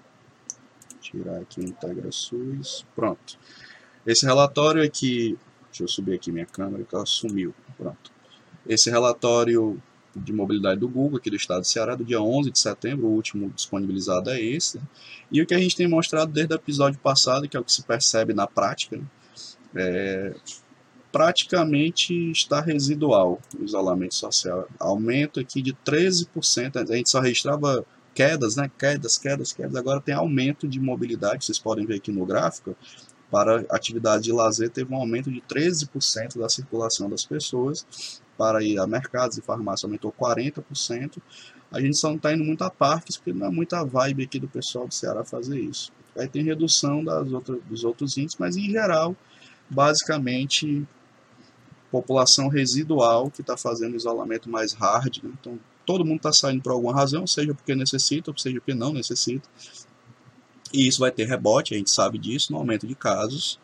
Tirar 1.12 1.42
aqui 1.42 1.60
o 1.60 1.64
IntegraSUS. 1.64 2.86
Pronto. 2.96 3.38
Esse 4.06 4.26
relatório 4.26 4.82
aqui, 4.82 5.38
deixa 5.66 5.84
eu 5.84 5.88
subir 5.88 6.16
aqui 6.16 6.32
minha 6.32 6.46
câmera 6.46 6.84
que 6.84 6.96
ela 6.96 7.06
sumiu. 7.06 7.54
Pronto. 7.78 8.12
Esse 8.68 8.90
relatório 8.90 9.82
de 10.16 10.34
mobilidade 10.34 10.80
do 10.80 10.88
Google, 10.88 11.18
aqui 11.18 11.30
do 11.30 11.36
estado 11.36 11.62
de 11.62 11.68
Ceará, 11.68 11.96
do 11.96 12.04
dia 12.04 12.22
11 12.22 12.52
de 12.52 12.60
setembro, 12.60 13.08
o 13.08 13.12
último 13.12 13.50
disponibilizado 13.50 14.30
é 14.30 14.42
esse. 14.42 14.82
E 15.32 15.42
o 15.42 15.46
que 15.46 15.54
a 15.54 15.60
gente 15.60 15.76
tem 15.76 15.88
mostrado 15.88 16.32
desde 16.32 16.54
o 16.54 16.56
episódio 16.56 17.00
passado, 17.00 17.48
que 17.48 17.56
é 17.56 17.60
o 17.60 17.64
que 17.64 17.72
se 17.72 17.84
percebe 17.84 18.34
na 18.34 18.48
prática, 18.48 18.98
né? 18.98 19.04
é, 19.76 20.34
praticamente 21.12 22.32
está 22.32 22.62
residual 22.62 23.40
o 23.60 23.64
isolamento 23.64 24.16
social. 24.16 24.68
Aumento 24.80 25.40
aqui 25.40 25.62
de 25.62 25.74
13%, 25.74 26.78
a 26.78 26.96
gente 26.96 27.10
só 27.10 27.20
registrava 27.20 27.86
quedas, 28.14 28.56
né? 28.56 28.70
quedas, 28.78 29.18
quedas, 29.18 29.54
quedas, 29.54 29.76
agora 29.76 30.02
tem 30.02 30.14
aumento 30.14 30.68
de 30.68 30.80
mobilidade, 30.80 31.46
vocês 31.46 31.60
podem 31.60 31.86
ver 31.86 31.96
aqui 31.96 32.12
no 32.12 32.26
gráfico, 32.26 32.76
para 33.32 33.66
atividade 33.70 34.26
de 34.26 34.32
lazer 34.34 34.70
teve 34.70 34.94
um 34.94 34.98
aumento 34.98 35.32
de 35.32 35.40
13% 35.42 36.38
da 36.38 36.50
circulação 36.50 37.10
das 37.10 37.26
pessoas, 37.26 38.22
para 38.38 38.62
ir 38.62 38.78
a 38.78 38.86
mercados 38.86 39.38
e 39.38 39.42
farmácia 39.42 39.86
aumentou 39.86 40.12
40%. 40.12 41.18
A 41.72 41.80
gente 41.80 41.98
só 41.98 42.10
não 42.10 42.18
está 42.18 42.34
indo 42.34 42.44
muito 42.44 42.64
a 42.64 42.70
parques, 42.70 43.16
porque 43.16 43.32
não 43.32 43.48
é 43.48 43.50
muita 43.50 43.86
vibe 43.86 44.24
aqui 44.24 44.40
do 44.40 44.48
pessoal 44.48 44.88
do 44.88 44.94
Ceará 44.94 45.24
fazer 45.24 45.60
isso. 45.60 45.94
Aí 46.18 46.28
tem 46.28 46.44
redução 46.44 47.04
das 47.04 47.32
outras, 47.32 47.64
dos 47.64 47.84
outros 47.86 48.18
índices, 48.18 48.38
mas 48.38 48.58
em 48.58 48.70
geral, 48.70 49.16
basicamente, 49.70 50.86
população 51.90 52.50
residual 52.50 53.32
que 53.32 53.42
está 53.42 53.56
fazendo 53.56 53.96
isolamento 53.96 54.50
mais 54.50 54.74
hard. 54.74 55.24
Né? 55.24 55.32
Então, 55.40 55.60
todo 55.92 56.06
mundo 56.06 56.18
está 56.18 56.32
saindo 56.32 56.62
por 56.62 56.72
alguma 56.72 56.94
razão, 56.94 57.28
seja 57.28 57.54
porque 57.54 57.76
necessita, 57.76 58.32
ou 58.32 58.38
seja 58.38 58.62
porque 58.62 58.74
não 58.74 58.94
necessita. 58.94 59.48
E 60.74 60.88
isso 60.88 61.00
vai 61.00 61.12
ter 61.12 61.28
rebote, 61.28 61.74
a 61.74 61.78
gente 61.78 61.92
sabe 61.92 62.18
disso, 62.18 62.54
no 62.54 62.60
aumento 62.60 62.88
de 62.88 62.96
casos. 62.96 63.60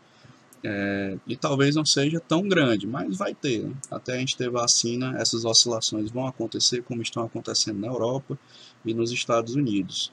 É, 0.62 1.18
e 1.26 1.38
talvez 1.38 1.76
não 1.76 1.86
seja 1.86 2.20
tão 2.20 2.46
grande, 2.46 2.86
mas 2.86 3.16
vai 3.16 3.34
ter. 3.34 3.64
Né? 3.64 3.74
Até 3.90 4.16
a 4.16 4.18
gente 4.18 4.36
ter 4.36 4.50
vacina, 4.50 5.18
essas 5.18 5.46
oscilações 5.46 6.12
vão 6.12 6.28
acontecer 6.28 6.84
como 6.84 7.02
estão 7.02 7.24
acontecendo 7.24 7.80
na 7.80 7.88
Europa 7.88 8.38
e 8.84 8.94
nos 8.94 9.10
Estados 9.12 9.56
Unidos. 9.56 10.12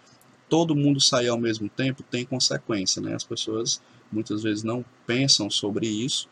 Todo 0.49 0.77
mundo 0.77 1.01
sair 1.01 1.29
ao 1.29 1.41
mesmo 1.41 1.69
tempo 1.69 2.05
tem 2.05 2.25
consequência, 2.25 3.03
né? 3.03 3.15
As 3.15 3.25
pessoas 3.25 3.83
muitas 4.13 4.45
vezes 4.45 4.63
não 4.63 4.85
pensam 5.05 5.51
sobre 5.51 5.89
isso 5.89 6.29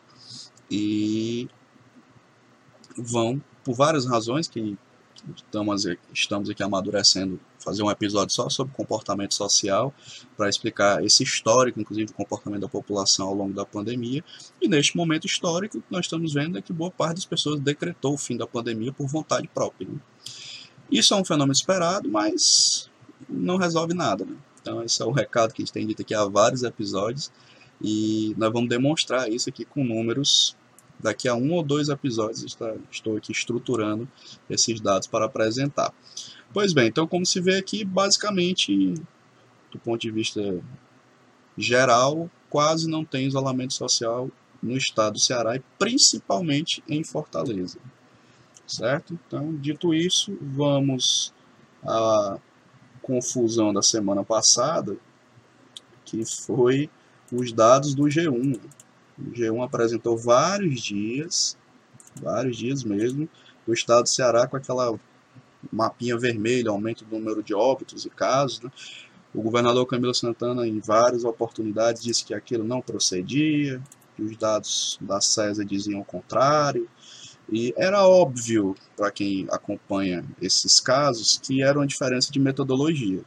e 0.71 1.49
vão, 2.97 3.41
por 3.65 3.73
várias 3.73 4.05
razões 4.05 4.47
que 4.47 4.77
estamos, 5.35 5.85
estamos 6.13 6.49
aqui 6.49 6.61
amadurecendo, 6.63 7.39
fazer 7.59 7.81
um 7.83 7.89
episódio 7.89 8.33
só 8.33 8.49
sobre 8.49 8.73
comportamento 8.73 9.33
social, 9.33 9.93
para 10.35 10.49
explicar 10.49 11.03
esse 11.03 11.23
histórico, 11.23 11.79
inclusive, 11.79 12.07
do 12.07 12.13
comportamento 12.13 12.61
da 12.61 12.67
população 12.67 13.27
ao 13.27 13.33
longo 13.33 13.53
da 13.53 13.65
pandemia. 13.65 14.23
E 14.61 14.67
neste 14.67 14.97
momento 14.97 15.25
histórico, 15.25 15.77
o 15.77 15.81
que 15.81 15.91
nós 15.91 16.05
estamos 16.05 16.33
vendo 16.33 16.57
é 16.57 16.61
que 16.61 16.73
boa 16.73 16.91
parte 16.91 17.15
das 17.15 17.25
pessoas 17.25 17.59
decretou 17.59 18.13
o 18.13 18.17
fim 18.17 18.35
da 18.35 18.45
pandemia 18.45 18.91
por 18.91 19.07
vontade 19.07 19.47
própria. 19.47 19.87
Né? 19.87 19.99
Isso 20.91 21.13
é 21.13 21.17
um 21.17 21.25
fenômeno 21.25 21.53
esperado, 21.53 22.09
mas 22.09 22.89
não 23.29 23.57
resolve 23.57 23.93
nada. 23.93 24.25
Né? 24.25 24.35
Então, 24.61 24.83
esse 24.83 25.01
é 25.01 25.05
o 25.05 25.11
recado 25.11 25.53
que 25.53 25.61
a 25.61 25.65
gente 25.65 25.73
tem 25.73 25.87
dito 25.87 26.01
aqui 26.01 26.13
há 26.13 26.25
vários 26.25 26.63
episódios. 26.63 27.31
E 27.81 28.33
nós 28.37 28.51
vamos 28.51 28.69
demonstrar 28.69 29.29
isso 29.29 29.49
aqui 29.49 29.65
com 29.65 29.83
números 29.83 30.55
Daqui 31.03 31.27
a 31.27 31.35
um 31.35 31.51
ou 31.51 31.61
dois 31.61 31.89
episódios 31.89 32.43
está, 32.43 32.73
estou 32.89 33.17
aqui 33.17 33.33
estruturando 33.33 34.07
esses 34.49 34.79
dados 34.79 35.05
para 35.05 35.25
apresentar. 35.25 35.93
Pois 36.53 36.71
bem, 36.71 36.87
então 36.87 37.05
como 37.05 37.25
se 37.25 37.41
vê 37.41 37.57
aqui, 37.57 37.83
basicamente, 37.83 38.93
do 39.69 39.77
ponto 39.79 39.99
de 39.99 40.09
vista 40.09 40.63
geral, 41.57 42.29
quase 42.49 42.89
não 42.89 43.03
tem 43.03 43.27
isolamento 43.27 43.73
social 43.73 44.29
no 44.61 44.77
estado 44.77 45.13
do 45.13 45.19
Ceará 45.19 45.57
e 45.57 45.63
principalmente 45.77 46.81
em 46.87 47.03
Fortaleza. 47.03 47.79
Certo? 48.65 49.19
Então, 49.27 49.53
dito 49.55 49.93
isso, 49.93 50.37
vamos 50.41 51.33
à 51.85 52.37
confusão 53.01 53.73
da 53.73 53.81
semana 53.81 54.23
passada, 54.23 54.95
que 56.05 56.23
foi 56.25 56.89
os 57.31 57.51
dados 57.51 57.93
do 57.93 58.03
G1. 58.03 58.59
O 59.17 59.31
G1 59.31 59.63
apresentou 59.63 60.17
vários 60.17 60.81
dias, 60.81 61.57
vários 62.21 62.57
dias 62.57 62.83
mesmo, 62.83 63.29
o 63.67 63.73
estado 63.73 64.03
do 64.03 64.09
Ceará 64.09 64.47
com 64.47 64.57
aquela 64.57 64.99
mapinha 65.71 66.17
vermelha, 66.17 66.69
aumento 66.69 67.05
do 67.05 67.17
número 67.17 67.41
de 67.41 67.53
óbitos 67.53 68.05
e 68.05 68.09
casos. 68.09 68.59
Né? 68.61 68.71
O 69.33 69.41
governador 69.41 69.85
Camilo 69.85 70.13
Santana, 70.13 70.67
em 70.67 70.79
várias 70.79 71.23
oportunidades, 71.23 72.03
disse 72.03 72.25
que 72.25 72.33
aquilo 72.33 72.63
não 72.63 72.81
procedia, 72.81 73.81
que 74.15 74.21
os 74.21 74.37
dados 74.37 74.97
da 75.01 75.19
CESA 75.21 75.65
diziam 75.65 76.01
o 76.01 76.05
contrário. 76.05 76.87
E 77.51 77.73
era 77.77 78.05
óbvio 78.07 78.75
para 78.95 79.11
quem 79.11 79.47
acompanha 79.51 80.23
esses 80.41 80.79
casos 80.79 81.37
que 81.37 81.61
era 81.61 81.77
uma 81.77 81.87
diferença 81.87 82.31
de 82.31 82.39
metodologia. 82.39 83.23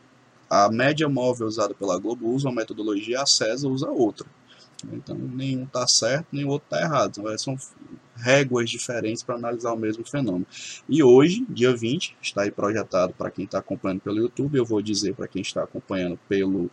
A 0.48 0.70
média 0.70 1.08
móvel 1.08 1.46
usada 1.46 1.74
pela 1.74 1.98
Globo 1.98 2.28
usa 2.28 2.48
uma 2.48 2.54
metodologia, 2.54 3.20
a 3.20 3.26
CESA 3.26 3.68
usa 3.68 3.90
outra. 3.90 4.26
Então, 4.92 5.16
nenhum 5.16 5.64
está 5.64 5.86
certo, 5.86 6.26
nem 6.32 6.44
o 6.44 6.48
outro 6.48 6.66
está 6.66 6.84
errado. 6.84 7.18
Então, 7.18 7.38
são 7.38 7.58
réguas 8.16 8.68
diferentes 8.70 9.22
para 9.22 9.36
analisar 9.36 9.72
o 9.72 9.76
mesmo 9.76 10.04
fenômeno. 10.04 10.46
E 10.88 11.02
hoje, 11.02 11.44
dia 11.48 11.74
20, 11.74 12.16
está 12.20 12.42
aí 12.42 12.50
projetado 12.50 13.12
para 13.12 13.30
quem 13.30 13.44
está 13.44 13.58
acompanhando 13.58 14.00
pelo 14.00 14.18
YouTube, 14.18 14.56
eu 14.56 14.64
vou 14.64 14.82
dizer 14.82 15.14
para 15.14 15.28
quem 15.28 15.42
está 15.42 15.62
acompanhando 15.62 16.18
pelo 16.28 16.70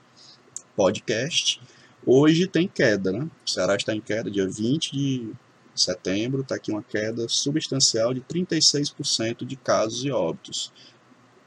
podcast. 0.75 1.61
Hoje 2.05 2.47
tem 2.47 2.67
queda, 2.67 3.11
né? 3.11 3.29
O 3.45 3.49
Ceará 3.49 3.75
está 3.75 3.93
em 3.93 4.01
queda, 4.01 4.29
dia 4.29 4.47
20 4.47 4.91
de 4.91 5.31
setembro, 5.75 6.41
está 6.41 6.55
aqui 6.55 6.71
uma 6.71 6.83
queda 6.83 7.27
substancial 7.27 8.13
de 8.13 8.21
36% 8.21 9.45
de 9.45 9.55
casos 9.55 10.03
e 10.03 10.11
óbitos. 10.11 10.71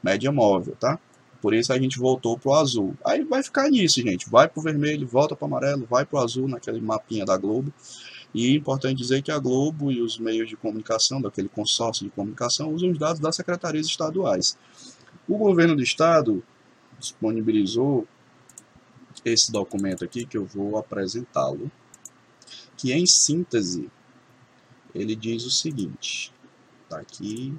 Média 0.03 0.31
móvel, 0.31 0.75
tá? 0.79 0.99
Por 1.41 1.53
isso 1.53 1.71
a 1.71 1.79
gente 1.79 1.99
voltou 1.99 2.37
pro 2.37 2.53
azul. 2.53 2.95
Aí 3.05 3.23
vai 3.23 3.43
ficar 3.43 3.69
nisso, 3.69 4.01
gente. 4.01 4.29
Vai 4.29 4.47
pro 4.47 4.61
vermelho, 4.61 5.07
volta 5.07 5.35
pro 5.35 5.45
amarelo, 5.45 5.85
vai 5.89 6.05
pro 6.05 6.19
azul 6.19 6.47
naquele 6.47 6.81
mapinha 6.81 7.25
da 7.25 7.37
Globo. 7.37 7.71
E 8.33 8.47
é 8.47 8.55
importante 8.55 8.97
dizer 8.97 9.21
que 9.21 9.31
a 9.31 9.39
Globo 9.39 9.91
e 9.91 10.01
os 10.01 10.17
meios 10.17 10.49
de 10.49 10.55
comunicação, 10.55 11.21
daquele 11.21 11.47
consórcio 11.47 12.05
de 12.05 12.11
comunicação, 12.11 12.73
usam 12.73 12.89
os 12.89 12.97
dados 12.97 13.19
das 13.19 13.35
secretarias 13.35 13.85
estaduais. 13.85 14.57
O 15.27 15.37
governo 15.37 15.75
do 15.75 15.83
estado 15.83 16.43
disponibilizou 16.99 18.07
esse 19.23 19.51
documento 19.51 20.03
aqui 20.03 20.25
que 20.25 20.37
eu 20.37 20.45
vou 20.45 20.77
apresentá-lo, 20.77 21.71
que 22.77 22.93
em 22.93 23.05
síntese 23.05 23.89
ele 24.93 25.15
diz 25.15 25.45
o 25.45 25.51
seguinte, 25.51 26.31
tá 26.89 26.99
aqui 26.99 27.55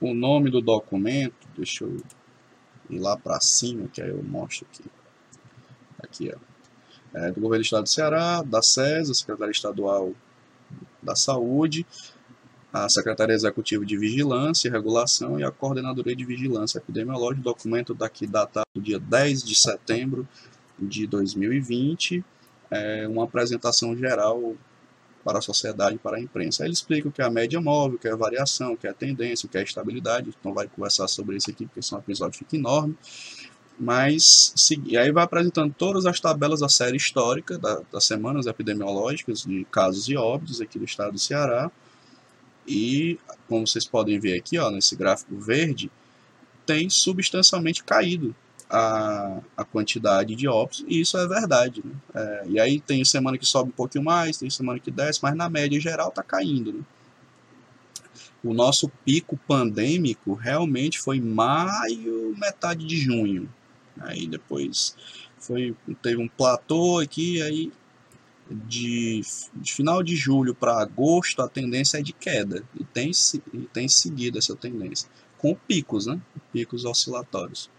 o 0.00 0.14
nome 0.14 0.50
do 0.50 0.60
documento, 0.60 1.48
deixa 1.56 1.84
eu 1.84 1.96
ir 2.88 2.98
lá 2.98 3.16
para 3.16 3.40
cima, 3.40 3.88
que 3.88 4.00
aí 4.00 4.10
eu 4.10 4.22
mostro 4.22 4.66
aqui. 4.70 4.84
Aqui, 6.02 6.32
ó. 6.34 6.38
É, 7.18 7.32
do 7.32 7.40
Governo 7.40 7.62
do 7.62 7.64
Estado 7.64 7.82
do 7.84 7.88
Ceará, 7.88 8.42
da 8.42 8.62
SES, 8.62 9.10
a 9.10 9.14
Secretaria 9.14 9.50
Estadual 9.50 10.12
da 11.02 11.16
Saúde, 11.16 11.86
a 12.72 12.88
Secretaria 12.88 13.34
Executiva 13.34 13.84
de 13.84 13.96
Vigilância 13.96 14.68
e 14.68 14.70
Regulação 14.70 15.40
e 15.40 15.44
a 15.44 15.50
Coordenadoria 15.50 16.14
de 16.14 16.24
Vigilância 16.24 16.78
Epidemiológica, 16.78 17.42
documento 17.42 17.94
daqui 17.94 18.26
datado 18.26 18.66
dia 18.76 18.98
10 18.98 19.42
de 19.42 19.58
setembro 19.58 20.28
de 20.78 21.06
2020, 21.06 22.22
é 22.70 23.08
uma 23.08 23.24
apresentação 23.24 23.96
geral 23.96 24.54
para 25.28 25.40
a 25.40 25.42
sociedade 25.42 25.96
e 25.96 25.98
para 25.98 26.16
a 26.16 26.20
imprensa. 26.20 26.62
Aí 26.62 26.68
ele 26.68 26.72
explica 26.72 27.06
o 27.06 27.12
que 27.12 27.20
é 27.20 27.24
a 27.26 27.28
média 27.28 27.60
móvel, 27.60 27.96
o 27.96 27.98
que 27.98 28.08
é 28.08 28.12
a 28.12 28.16
variação, 28.16 28.72
o 28.72 28.76
que 28.78 28.86
é 28.86 28.90
a 28.90 28.94
tendência, 28.94 29.46
o 29.46 29.50
que 29.50 29.58
é 29.58 29.60
a 29.60 29.62
estabilidade. 29.62 30.34
Então 30.40 30.54
vai 30.54 30.66
conversar 30.66 31.06
sobre 31.06 31.36
isso 31.36 31.50
aqui, 31.50 31.66
porque 31.66 31.82
senão 31.82 32.00
o 32.00 32.02
episódio 32.02 32.38
fica 32.38 32.56
enorme. 32.56 32.96
Mas 33.78 34.54
e 34.86 34.96
aí 34.96 35.12
vai 35.12 35.24
apresentando 35.24 35.74
todas 35.76 36.06
as 36.06 36.18
tabelas 36.18 36.60
da 36.60 36.68
série 36.70 36.96
histórica 36.96 37.58
da, 37.58 37.82
das 37.92 38.04
semanas 38.04 38.46
epidemiológicas 38.46 39.42
de 39.42 39.66
casos 39.70 40.08
e 40.08 40.16
óbitos 40.16 40.62
aqui 40.62 40.78
do 40.78 40.86
estado 40.86 41.12
do 41.12 41.18
Ceará. 41.18 41.70
E 42.66 43.18
como 43.46 43.66
vocês 43.66 43.84
podem 43.84 44.18
ver 44.18 44.38
aqui, 44.38 44.56
ó, 44.56 44.70
nesse 44.70 44.96
gráfico 44.96 45.36
verde, 45.36 45.90
tem 46.64 46.88
substancialmente 46.88 47.84
caído 47.84 48.34
a, 48.70 49.40
a 49.56 49.64
quantidade 49.64 50.34
de 50.34 50.46
óbitos, 50.46 50.84
e 50.86 51.00
isso 51.00 51.16
é 51.16 51.26
verdade. 51.26 51.82
Né? 51.84 51.94
É, 52.14 52.44
e 52.48 52.60
aí 52.60 52.80
tem 52.80 53.04
semana 53.04 53.38
que 53.38 53.46
sobe 53.46 53.70
um 53.70 53.72
pouquinho 53.72 54.04
mais, 54.04 54.38
tem 54.38 54.50
semana 54.50 54.78
que 54.78 54.90
desce, 54.90 55.20
mas 55.22 55.34
na 55.34 55.48
média 55.48 55.80
geral 55.80 56.08
está 56.08 56.22
caindo. 56.22 56.72
Né? 56.72 56.80
O 58.44 58.52
nosso 58.54 58.88
pico 59.04 59.36
pandêmico 59.48 60.34
realmente 60.34 60.98
foi 60.98 61.20
maio, 61.20 62.34
metade 62.38 62.86
de 62.86 62.96
junho. 62.96 63.48
Aí 64.00 64.26
depois 64.26 64.94
foi 65.38 65.74
teve 66.02 66.22
um 66.22 66.28
platô 66.28 66.98
aqui, 66.98 67.42
aí 67.42 67.72
de, 68.50 69.20
de 69.54 69.72
final 69.72 70.02
de 70.02 70.16
julho 70.16 70.54
para 70.54 70.80
agosto 70.80 71.42
a 71.42 71.48
tendência 71.48 71.98
é 71.98 72.02
de 72.02 72.12
queda 72.12 72.64
e 72.78 72.84
tem, 72.84 73.10
e 73.52 73.58
tem 73.66 73.88
seguido 73.88 74.38
essa 74.38 74.56
tendência 74.56 75.08
com 75.36 75.54
picos, 75.54 76.06
né? 76.06 76.20
Picos 76.52 76.84
oscilatórios. 76.84 77.70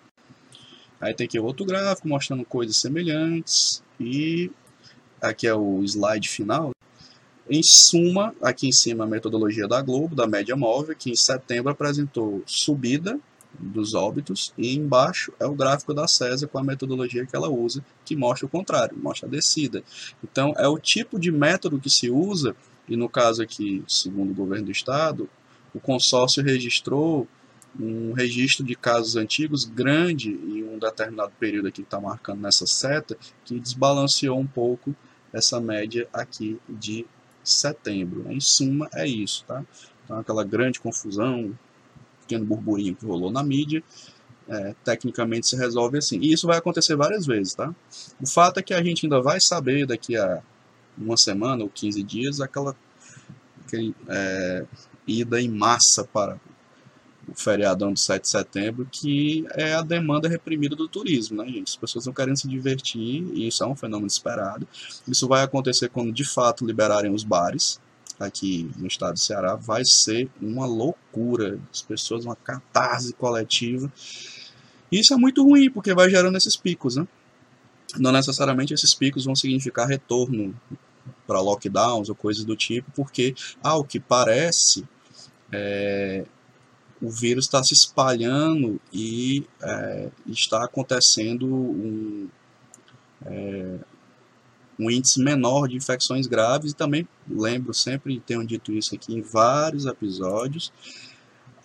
Aí 1.00 1.14
tem 1.14 1.26
aqui 1.26 1.40
outro 1.40 1.66
gráfico 1.66 2.08
mostrando 2.08 2.44
coisas 2.44 2.78
semelhantes 2.78 3.82
e 4.00 4.52
aqui 5.22 5.48
é 5.48 5.54
o 5.54 5.84
slide 5.84 6.28
final. 6.28 6.72
Em 7.50 7.62
suma, 7.64 8.36
aqui 8.42 8.68
em 8.68 8.72
cima 8.72 9.06
a 9.06 9.08
metodologia 9.08 9.68
da 9.68 9.82
Globo, 9.82 10.16
da 10.16 10.28
média 10.28 10.56
móvel, 10.56 10.96
que 10.96 11.10
em 11.10 11.16
setembro 11.16 11.72
apresentou 11.72 12.44
subida 12.46 13.20
dos 13.58 13.96
óbitos 13.96 14.54
e 14.58 14.76
embaixo 14.76 15.34
é 15.40 15.46
o 15.46 15.56
gráfico 15.56 15.94
da 15.94 16.08
CESA 16.08 16.48
com 16.48 16.60
a 16.60 16.64
metodologia 16.64 17.26
que 17.26 17.36
ela 17.36 17.50
usa, 17.50 17.84
que 18.06 18.16
mostra 18.16 18.46
o 18.46 18.50
contrário, 18.50 18.98
mostra 18.98 19.28
a 19.28 19.32
descida. 19.32 19.84
Então 20.24 20.54
é 20.58 20.68
o 20.68 20.78
tipo 20.78 21.20
de 21.20 21.32
método 21.32 21.80
que 21.80 21.90
se 21.90 22.10
usa, 22.12 22.56
e 22.88 22.96
no 22.96 23.10
caso 23.10 23.42
aqui, 23.42 23.84
segundo 23.88 24.32
o 24.32 24.36
governo 24.36 24.66
do 24.66 24.72
estado, 24.72 25.30
o 25.74 25.80
consórcio 25.80 26.44
registrou 26.44 27.28
um 27.78 28.14
registro 28.14 28.66
de 28.66 28.76
casos 28.76 29.16
antigos 29.16 29.66
grande 29.66 30.32
em 30.32 30.64
um 30.64 30.80
determinado 30.80 31.32
período 31.40 31.68
aqui 31.68 31.82
que 31.82 31.88
está 31.88 32.00
marcando 32.00 32.42
nessa 32.42 32.66
seta, 32.66 33.18
que 33.46 33.60
desbalanceou 33.60 34.40
um 34.40 34.48
pouco 34.48 34.96
essa 35.32 35.60
média 35.60 36.08
aqui 36.12 36.60
de 36.68 37.06
setembro. 37.44 38.32
Em 38.32 38.40
suma, 38.40 38.90
é 38.94 39.08
isso, 39.08 39.44
tá? 39.46 39.64
Então, 40.04 40.20
aquela 40.20 40.44
grande 40.44 40.80
confusão, 40.80 41.58
pequeno 42.22 42.46
burburinho 42.46 42.96
que 42.96 43.06
rolou 43.06 43.32
na 43.32 43.44
mídia, 43.44 43.84
é, 44.48 44.74
tecnicamente 44.84 45.48
se 45.48 45.56
resolve 45.56 45.98
assim. 46.00 46.20
E 46.20 46.34
isso 46.34 46.48
vai 46.48 46.58
acontecer 46.58 46.96
várias 46.96 47.26
vezes, 47.26 47.54
tá? 47.54 47.74
O 48.20 48.28
fato 48.28 48.60
é 48.60 48.64
que 48.64 48.74
a 48.74 48.84
gente 48.84 49.06
ainda 49.06 49.22
vai 49.22 49.40
saber 49.40 49.86
daqui 49.86 50.18
a 50.18 50.42
uma 50.98 51.16
semana 51.16 51.64
ou 51.64 51.70
15 51.70 52.02
dias 52.04 52.42
aquela, 52.42 52.76
é, 54.08 54.66
ida 55.08 55.40
em 55.40 55.48
massa 55.48 56.04
para 56.04 56.40
o 57.32 57.36
feriadão 57.36 57.94
do 57.94 58.00
7 58.00 58.24
de 58.24 58.30
setembro, 58.30 58.88
que 58.92 59.46
é 59.52 59.74
a 59.74 59.82
demanda 59.82 60.28
reprimida 60.28 60.76
do 60.76 60.88
turismo, 60.88 61.38
né, 61.38 61.48
gente? 61.48 61.70
As 61.70 61.76
pessoas 61.76 62.04
estão 62.04 62.13
querendo 62.13 62.38
se 62.38 62.48
divertir 62.48 63.24
e 63.34 63.48
isso 63.48 63.63
é 63.63 63.68
um 63.68 63.76
fenômeno 63.76 64.08
esperado. 64.08 64.68
Isso 65.08 65.28
vai 65.28 65.44
acontecer 65.44 65.89
quando 65.89 66.12
de 66.12 66.24
fato 66.24 66.65
liberarem 66.65 67.13
os 67.13 67.24
bares, 67.24 67.80
aqui 68.20 68.70
no 68.78 68.88
estado 68.88 69.13
do 69.13 69.20
Ceará, 69.20 69.56
vai 69.56 69.84
ser 69.86 70.30
uma 70.42 70.65
loucura. 70.65 71.60
As 71.72 71.82
pessoas, 71.82 72.26
uma 72.26 72.36
catarse 72.36 73.13
coletiva. 73.13 73.92
Isso 74.92 75.13
é 75.13 75.18
muito 75.18 75.44
ruim, 75.44 75.70
porque 75.70 75.94
vai 75.94 76.10
gerando 76.10 76.36
esses 76.36 76.56
picos, 76.56 76.96
né? 76.96 77.08
Não 77.98 78.12
necessariamente 78.12 78.74
esses 78.74 78.94
picos 78.94 79.26
vão 79.26 79.36
significar 79.36 79.88
retorno 79.88 80.54
para 81.26 81.39
lockdowns 81.39 82.10
ou 82.10 82.15
coisas 82.15 82.44
do 82.44 82.56
tipo, 82.56 82.92
porque, 82.92 83.34
ao 83.63 83.84
que 83.84 84.00
parece, 84.00 84.86
é, 85.52 86.26
o 87.02 87.10
vírus 87.10 87.46
está 87.46 87.64
se 87.64 87.74
espalhando 87.74 88.80
e 88.92 89.46
é, 89.62 90.10
está 90.28 90.64
acontecendo 90.64 91.46
um, 91.46 92.28
é, 93.26 93.80
um 94.78 94.92
índice 94.92 95.22
menor 95.22 95.68
de 95.68 95.78
infecções 95.78 96.28
graves 96.28 96.72
e 96.72 96.76
também 96.76 97.08
lembro 97.30 97.74
sempre 97.74 98.20
tenho 98.20 98.46
dito 98.46 98.72
isso 98.72 98.96
aqui 98.96 99.14
em 99.14 99.22
vários 99.22 99.86
episódios 99.86 100.72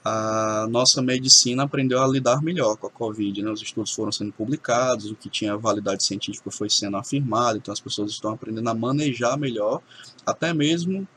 a 0.05 0.67
nossa 0.69 1.01
medicina 1.01 1.63
aprendeu 1.63 2.03
a 2.03 2.07
lidar 2.07 2.43
melhor 2.43 2.77
com 2.77 2.87
a 2.87 2.91
Covid. 2.91 3.43
Né? 3.43 3.51
Os 3.51 3.63
estudos 3.63 3.93
foram 3.93 4.13
sendo 4.13 4.33
publicados, 4.33 5.11
o 5.11 5.17
que 5.17 5.31
tinha 5.31 5.57
validade 5.57 6.05
científica 6.05 6.51
foi 6.51 6.69
sendo 6.69 6.99
afirmado, 6.99 7.57
então 7.57 7.73
as 7.73 7.81
pessoas 7.81 8.11
estão 8.11 8.33
aprendendo 8.33 8.69
a 8.69 8.75
manejar 8.75 9.39
melhor, 9.39 9.81
até 10.27 10.53
mesmo 10.53 11.09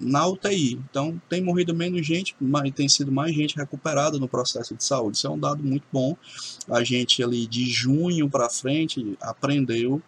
na 0.00 0.26
UTI. 0.26 0.80
Então, 0.90 1.20
tem 1.28 1.42
morrido 1.42 1.74
menos 1.74 2.06
gente, 2.06 2.34
mas 2.40 2.72
tem 2.72 2.88
sido 2.88 3.10
mais 3.10 3.34
gente 3.34 3.56
recuperada 3.56 4.18
no 4.18 4.28
processo 4.28 4.74
de 4.74 4.84
saúde. 4.84 5.16
Isso 5.16 5.26
é 5.26 5.30
um 5.30 5.38
dado 5.38 5.62
muito 5.62 5.84
bom. 5.92 6.16
A 6.68 6.82
gente 6.84 7.22
ali 7.22 7.46
de 7.46 7.68
junho 7.68 8.28
para 8.28 8.48
frente 8.48 9.16
aprendeu 9.20 10.02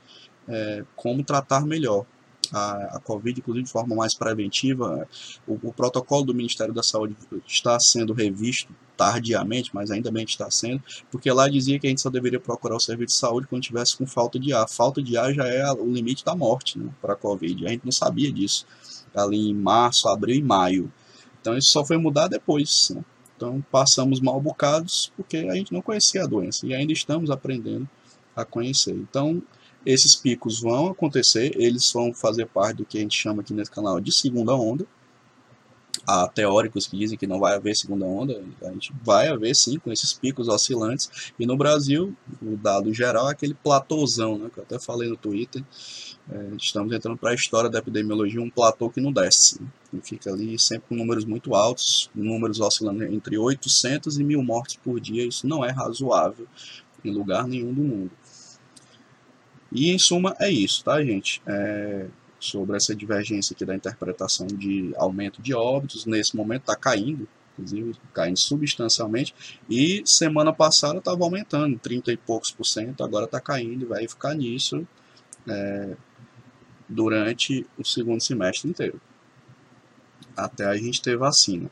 é, 0.49 0.85
como 0.97 1.23
tratar 1.23 1.67
melhor 1.67 2.05
a, 2.53 2.97
a 2.97 3.01
Covid, 3.01 3.39
inclusive 3.39 3.65
de 3.65 3.71
forma 3.71 3.95
mais 3.95 4.15
preventiva. 4.15 5.09
O, 5.47 5.59
o, 5.63 5.73
protocolo 5.73 6.25
do 6.25 6.35
Ministério 6.35 6.75
da 6.75 6.83
Saúde 6.83 7.17
está 7.47 7.79
sendo 7.79 8.13
revisto 8.13 8.75
tardiamente, 8.97 9.71
mas 9.73 9.91
ainda 9.91 10.11
bem 10.11 10.27
que 10.27 10.33
está 10.33 10.51
sendo, 10.51 10.83
porque 11.11 11.31
lá 11.33 11.49
dizia 11.49 11.79
que 11.79 11.87
a 11.87 11.91
gente 11.91 12.03
só 12.03 12.11
deveria 12.11 12.39
procurar 12.39 12.77
o 12.77 12.81
serviço 12.81 13.15
de 13.15 13.19
saúde 13.19 13.47
quando 13.47 13.63
tivesse 13.63 13.97
com 13.97 14.07
falta 14.07 14.39
de 14.39 14.53
ar. 14.53 14.69
Falta 14.69 15.03
de 15.03 15.17
ar 15.17 15.33
já 15.33 15.47
é 15.47 15.73
o 15.73 15.87
limite 15.87 16.25
da 16.25 16.35
morte 16.37 16.79
né, 16.79 16.91
para 17.01 17.15
a 17.15 17.17
Covid. 17.17 17.67
A 17.67 17.71
gente 17.71 17.85
não 17.85 17.93
sabia 17.93 18.31
disso 18.31 18.67
ali 19.15 19.51
em 19.51 19.55
março, 19.55 20.09
abril 20.09 20.37
e 20.37 20.43
maio. 20.43 20.93
Então 21.41 21.57
isso 21.57 21.71
só 21.71 21.85
foi 21.85 21.97
mudar 21.97 22.29
depois. 22.29 22.91
Né? 22.91 23.05
Então 23.37 23.65
passamos 23.71 24.21
mal 24.21 24.41
bocados 24.41 25.13
porque 25.17 25.39
a 25.39 25.55
gente 25.55 25.73
não 25.73 25.81
conhecia 25.81 26.25
a 26.25 26.27
doença 26.27 26.67
e 26.67 26.75
ainda 26.75 26.93
estamos 26.93 27.31
aprendendo 27.31 27.89
a 28.37 28.45
conhecer. 28.45 28.95
Então 28.95 29.43
esses 29.85 30.15
picos 30.15 30.61
vão 30.61 30.89
acontecer, 30.89 31.53
eles 31.57 31.91
vão 31.93 32.13
fazer 32.13 32.47
parte 32.47 32.79
do 32.79 32.85
que 32.85 32.99
a 32.99 33.01
gente 33.01 33.17
chama 33.17 33.41
aqui 33.41 33.55
nesse 33.55 33.71
canal 33.71 33.99
de 34.01 34.13
segunda 34.13 34.55
onda. 34.55 34.87
Há 36.07 36.29
teóricos 36.29 36.87
que 36.87 36.97
dizem 36.97 37.19
que 37.19 37.27
não 37.27 37.39
vai 37.39 37.55
haver 37.55 37.77
segunda 37.77 38.05
onda, 38.05 38.43
a 38.63 38.73
gente 38.73 38.93
vai 39.03 39.29
haver 39.29 39.55
sim, 39.55 39.79
com 39.79 39.93
esses 39.93 40.13
picos 40.13 40.49
oscilantes. 40.49 41.33
E 41.39 41.47
no 41.47 41.57
Brasil, 41.57 42.15
o 42.43 42.57
dado 42.57 42.93
geral 42.93 43.29
é 43.29 43.33
aquele 43.33 43.55
platôzão, 43.55 44.39
né, 44.39 44.51
que 44.53 44.59
eu 44.59 44.65
até 44.65 44.79
falei 44.79 45.09
no 45.09 45.17
Twitter. 45.17 45.63
É, 46.33 46.55
estamos 46.57 46.93
entrando 46.93 47.17
para 47.17 47.31
a 47.31 47.35
história 47.35 47.69
da 47.69 47.81
epidemiologia, 47.81 48.41
um 48.41 48.51
platô 48.51 48.89
que 48.89 49.01
não 49.01 49.13
desce. 49.13 49.61
Né, 49.61 49.69
e 49.95 50.01
fica 50.01 50.31
ali 50.31 50.57
sempre 50.59 50.89
com 50.89 50.95
números 50.95 51.25
muito 51.25 51.55
altos, 51.55 52.09
números 52.15 52.61
oscilando 52.61 53.03
entre 53.05 53.37
800 53.37 54.19
e 54.19 54.25
1000 54.25 54.43
mortes 54.43 54.77
por 54.77 55.01
dia. 55.01 55.27
Isso 55.27 55.47
não 55.47 55.65
é 55.65 55.71
razoável 55.71 56.47
em 57.05 57.11
lugar 57.11 57.49
nenhum 57.49 57.75
do 57.75 57.83
mundo. 57.83 58.11
E 59.73 59.91
em 59.91 59.99
suma 59.99 60.37
é 60.39 60.51
isso, 60.51 60.85
tá, 60.85 61.03
gente? 61.03 61.43
É, 61.47 62.07
sobre 62.39 62.77
essa 62.77 62.95
divergência 62.95 63.55
aqui 63.55 63.65
da 63.65 63.75
interpretação 63.75 64.47
de 64.47 64.93
aumento 64.97 65.43
de 65.43 65.53
óbitos, 65.55 66.07
nesse 66.07 66.37
momento 66.37 66.63
está 66.63 66.77
caindo, 66.77 67.29
inclusive 67.59 67.95
caindo 68.15 68.39
substancialmente, 68.39 69.35
e 69.69 70.03
semana 70.05 70.53
passada 70.53 70.99
estava 70.99 71.23
aumentando, 71.23 71.79
30 71.79 72.13
e 72.13 72.17
poucos 72.17 72.51
por 72.51 72.65
cento, 72.65 73.05
agora 73.05 73.27
está 73.27 73.41
caindo 73.41 73.83
e 73.83 73.87
vai 73.87 74.09
ficar 74.09 74.35
nisso 74.35 74.87
é, 75.49 75.97
durante 76.91 77.65
o 77.79 77.85
segundo 77.85 78.21
semestre 78.21 78.69
inteiro, 78.69 79.01
até 80.37 80.65
a 80.67 80.77
gente 80.77 81.01
ter 81.01 81.17
vacina. 81.17 81.71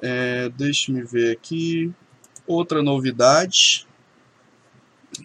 É, 0.00 0.48
Deixe-me 0.50 1.02
ver 1.02 1.32
aqui, 1.32 1.92
outra 2.46 2.82
novidade 2.82 3.86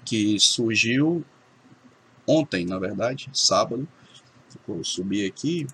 que 0.06 0.40
surgiu 0.40 1.24
ontem, 2.26 2.66
na 2.66 2.80
verdade, 2.80 3.30
sábado, 3.34 3.88
vou 4.66 4.84
subir 4.84 5.30
aqui, 5.30 5.68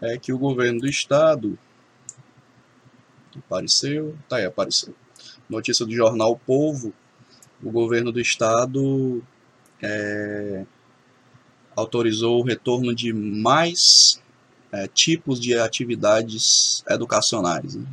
é 0.00 0.18
que 0.18 0.32
o 0.32 0.38
governo 0.38 0.80
do 0.80 0.88
estado 0.88 1.58
apareceu, 3.36 4.16
tá 4.28 4.36
aí, 4.36 4.44
apareceu. 4.44 4.94
Notícia 5.48 5.86
do 5.86 5.94
jornal 5.94 6.32
o 6.32 6.38
Povo, 6.38 6.92
o 7.62 7.70
governo 7.70 8.10
do 8.10 8.20
estado 8.20 9.22
é, 9.82 10.66
autorizou 11.76 12.40
o 12.40 12.42
retorno 12.42 12.94
de 12.94 13.12
mais 13.12 14.20
é, 14.72 14.88
tipos 14.88 15.38
de 15.38 15.54
atividades 15.54 16.82
educacionais. 16.88 17.74
Né? 17.74 17.86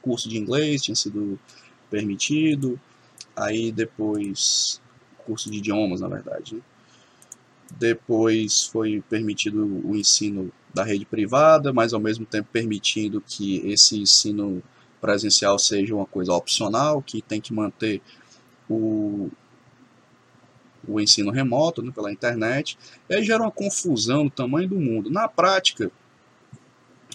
Curso 0.00 0.28
de 0.28 0.38
inglês 0.38 0.82
tinha 0.82 0.96
sido 0.96 1.38
permitido, 1.90 2.80
aí 3.36 3.70
depois 3.70 4.80
curso 5.24 5.50
de 5.50 5.58
idiomas, 5.58 6.00
na 6.00 6.08
verdade. 6.08 6.56
Né? 6.56 6.62
Depois 7.78 8.64
foi 8.64 9.02
permitido 9.08 9.64
o 9.84 9.94
ensino 9.94 10.50
da 10.74 10.82
rede 10.82 11.04
privada, 11.04 11.72
mas 11.72 11.92
ao 11.92 12.00
mesmo 12.00 12.24
tempo 12.24 12.48
permitindo 12.52 13.20
que 13.20 13.58
esse 13.70 13.98
ensino 14.00 14.62
presencial 15.00 15.58
seja 15.58 15.94
uma 15.94 16.06
coisa 16.06 16.32
opcional, 16.32 17.00
que 17.00 17.22
tem 17.22 17.40
que 17.40 17.52
manter 17.52 18.02
o, 18.68 19.30
o 20.92 21.00
ensino 21.00 21.30
remoto 21.30 21.82
né, 21.82 21.90
pela 21.94 22.12
internet. 22.12 22.78
E 23.08 23.14
aí 23.14 23.24
gera 23.24 23.42
uma 23.42 23.50
confusão 23.50 24.24
no 24.24 24.30
tamanho 24.30 24.68
do 24.68 24.80
mundo. 24.80 25.10
Na 25.10 25.28
prática, 25.28 25.90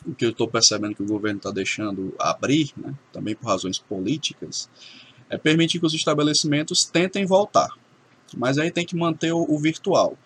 o 0.05 0.13
que 0.13 0.25
eu 0.25 0.29
estou 0.29 0.47
percebendo 0.47 0.95
que 0.95 1.03
o 1.03 1.07
governo 1.07 1.37
está 1.37 1.51
deixando 1.51 2.13
abrir, 2.19 2.71
né, 2.77 2.93
também 3.11 3.35
por 3.35 3.47
razões 3.47 3.77
políticas, 3.77 4.69
é 5.29 5.37
permitir 5.37 5.79
que 5.79 5.85
os 5.85 5.93
estabelecimentos 5.93 6.85
tentem 6.85 7.25
voltar. 7.25 7.69
Mas 8.35 8.57
aí 8.57 8.71
tem 8.71 8.85
que 8.85 8.95
manter 8.95 9.31
o, 9.31 9.45
o 9.47 9.57
virtual. 9.59 10.17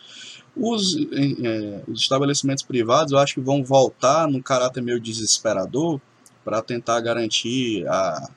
Os, 0.55 0.95
é, 0.95 1.83
os, 1.87 2.01
estabelecimentos 2.01 2.63
privados, 2.63 3.13
eu 3.13 3.19
acho 3.19 3.35
que 3.35 3.39
vão 3.39 3.63
voltar 3.63 4.27
num 4.27 4.41
caráter 4.41 4.81
meio 4.81 4.99
desesperador 4.99 6.01
para 6.43 6.61
tentar 6.61 6.99
garantir 7.01 7.87
a, 7.87 8.29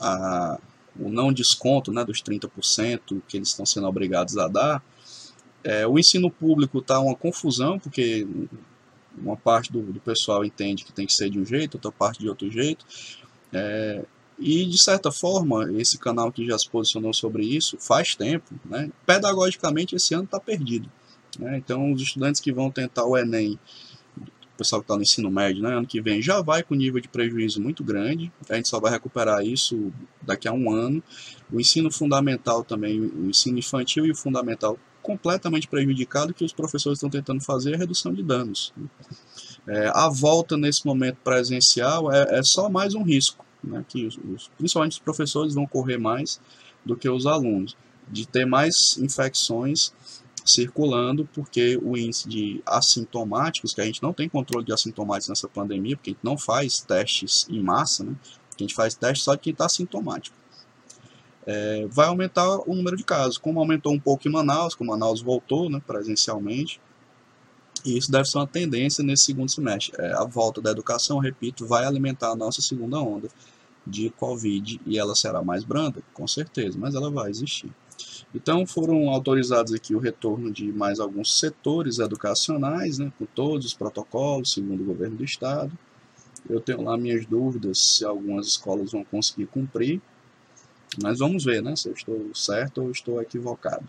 a, 0.00 0.58
o 1.00 1.08
não 1.08 1.32
desconto 1.32 1.92
né, 1.92 2.04
dos 2.04 2.22
30% 2.22 3.20
que 3.28 3.36
eles 3.36 3.48
estão 3.48 3.66
sendo 3.66 3.86
obrigados 3.86 4.36
a 4.38 4.48
dar. 4.48 4.82
É, 5.62 5.86
o 5.86 5.98
ensino 5.98 6.30
público 6.30 6.78
está 6.78 7.00
uma 7.00 7.14
confusão, 7.14 7.78
porque 7.78 8.26
uma 9.18 9.36
parte 9.36 9.72
do, 9.72 9.80
do, 9.80 10.00
pessoal 10.00 10.44
entende 10.44 10.84
que 10.84 10.92
tem 10.92 11.06
que 11.06 11.12
ser 11.12 11.30
de 11.30 11.38
um 11.38 11.44
jeito, 11.44 11.74
outra 11.74 11.90
parte 11.90 12.20
de 12.20 12.28
outro 12.28 12.50
jeito. 12.50 12.84
É, 13.52 14.04
e, 14.38 14.66
de 14.66 14.82
certa 14.82 15.10
forma, 15.10 15.72
esse 15.80 15.98
canal 15.98 16.30
que 16.30 16.46
já 16.46 16.58
se 16.58 16.68
posicionou 16.68 17.12
sobre 17.12 17.44
isso 17.44 17.78
faz 17.78 18.14
tempo. 18.14 18.54
Né? 18.64 18.90
Pedagogicamente, 19.06 19.96
esse 19.96 20.14
ano 20.14 20.24
está 20.24 20.38
perdido. 20.38 20.90
Né? 21.38 21.56
Então, 21.56 21.92
os 21.92 22.02
estudantes 22.02 22.40
que 22.40 22.52
vão 22.52 22.70
tentar 22.70 23.04
o 23.04 23.16
Enem, 23.16 23.58
o 24.56 24.58
pessoal 24.58 24.80
que 24.80 24.84
está 24.84 24.96
no 24.96 25.02
ensino 25.02 25.30
médio, 25.30 25.62
né, 25.62 25.76
ano 25.76 25.86
que 25.86 26.00
vem, 26.00 26.20
já 26.22 26.40
vai 26.40 26.62
com 26.62 26.74
nível 26.74 27.00
de 27.00 27.08
prejuízo 27.08 27.60
muito 27.60 27.84
grande. 27.84 28.32
A 28.48 28.56
gente 28.56 28.68
só 28.68 28.80
vai 28.80 28.90
recuperar 28.90 29.44
isso 29.44 29.92
daqui 30.22 30.48
a 30.48 30.52
um 30.52 30.70
ano. 30.70 31.02
O 31.52 31.60
ensino 31.60 31.92
fundamental 31.92 32.64
também, 32.64 33.00
o 33.00 33.28
ensino 33.28 33.58
infantil 33.58 34.06
e 34.06 34.10
o 34.10 34.16
fundamental 34.16 34.78
completamente 35.02 35.68
prejudicado, 35.68 36.34
que 36.34 36.44
os 36.44 36.52
professores 36.52 36.96
estão 36.96 37.10
tentando 37.10 37.40
fazer 37.40 37.74
a 37.74 37.78
redução 37.78 38.12
de 38.12 38.22
danos. 38.22 38.72
É, 39.68 39.90
a 39.94 40.08
volta 40.08 40.56
nesse 40.56 40.84
momento 40.86 41.18
presencial 41.22 42.10
é, 42.10 42.38
é 42.38 42.42
só 42.42 42.68
mais 42.68 42.94
um 42.94 43.02
risco 43.02 43.46
né, 43.62 43.84
que 43.88 44.06
os, 44.06 44.16
os, 44.16 44.50
principalmente 44.56 44.92
os 44.92 44.98
professores 44.98 45.54
vão 45.54 45.66
correr 45.66 45.98
mais 45.98 46.40
do 46.84 46.96
que 46.96 47.08
os 47.08 47.26
alunos, 47.26 47.76
de 48.08 48.26
ter 48.26 48.46
mais 48.46 48.96
infecções 48.98 49.92
circulando, 50.46 51.28
porque 51.34 51.78
o 51.82 51.96
índice 51.96 52.28
de 52.28 52.62
assintomáticos, 52.64 53.74
que 53.74 53.80
a 53.80 53.84
gente 53.84 54.02
não 54.02 54.12
tem 54.12 54.28
controle 54.28 54.64
de 54.64 54.72
assintomáticos 54.72 55.28
nessa 55.28 55.48
pandemia, 55.48 55.96
porque 55.96 56.10
a 56.10 56.12
gente 56.12 56.24
não 56.24 56.38
faz 56.38 56.80
testes 56.80 57.46
em 57.50 57.60
massa, 57.60 58.04
né, 58.04 58.14
a 58.58 58.62
gente 58.62 58.74
faz 58.74 58.94
testes 58.94 59.24
só 59.24 59.34
de 59.34 59.40
quem 59.40 59.52
está 59.52 59.66
assintomático. 59.66 60.36
É, 61.44 61.86
vai 61.88 62.06
aumentar 62.08 62.58
o 62.68 62.74
número 62.74 62.96
de 62.96 63.04
casos, 63.04 63.38
como 63.38 63.60
aumentou 63.60 63.92
um 63.92 64.00
pouco 64.00 64.26
em 64.26 64.30
Manaus, 64.30 64.74
como 64.74 64.90
Manaus 64.90 65.20
voltou 65.20 65.68
né, 65.68 65.80
presencialmente, 65.86 66.80
e 67.84 67.96
isso 67.96 68.10
deve 68.10 68.24
ser 68.28 68.38
uma 68.38 68.46
tendência 68.46 69.04
nesse 69.04 69.24
segundo 69.24 69.48
semestre. 69.50 69.94
É, 69.98 70.12
a 70.14 70.24
volta 70.24 70.60
da 70.60 70.70
educação, 70.70 71.18
repito, 71.18 71.66
vai 71.66 71.84
alimentar 71.84 72.30
a 72.30 72.36
nossa 72.36 72.62
segunda 72.62 72.98
onda 72.98 73.28
de 73.86 74.10
Covid 74.10 74.80
e 74.84 74.98
ela 74.98 75.14
será 75.14 75.42
mais 75.42 75.62
branda, 75.62 76.02
com 76.12 76.26
certeza, 76.26 76.76
mas 76.78 76.94
ela 76.94 77.10
vai 77.10 77.30
existir. 77.30 77.70
Então 78.34 78.66
foram 78.66 79.08
autorizados 79.10 79.72
aqui 79.72 79.94
o 79.94 79.98
retorno 79.98 80.50
de 80.50 80.72
mais 80.72 81.00
alguns 81.00 81.38
setores 81.38 81.98
educacionais, 81.98 82.98
né, 82.98 83.12
com 83.18 83.24
todos 83.26 83.66
os 83.66 83.74
protocolos, 83.74 84.52
segundo 84.52 84.82
o 84.82 84.86
governo 84.86 85.16
do 85.16 85.24
estado. 85.24 85.72
Eu 86.48 86.60
tenho 86.60 86.82
lá 86.82 86.96
minhas 86.96 87.26
dúvidas 87.26 87.78
se 87.78 88.04
algumas 88.04 88.46
escolas 88.46 88.92
vão 88.92 89.04
conseguir 89.04 89.46
cumprir, 89.46 90.00
mas 91.02 91.18
vamos 91.18 91.44
ver, 91.44 91.62
né, 91.62 91.74
se 91.74 91.88
eu 91.88 91.92
estou 91.92 92.34
certo 92.34 92.82
ou 92.82 92.90
estou 92.90 93.20
equivocado. 93.20 93.86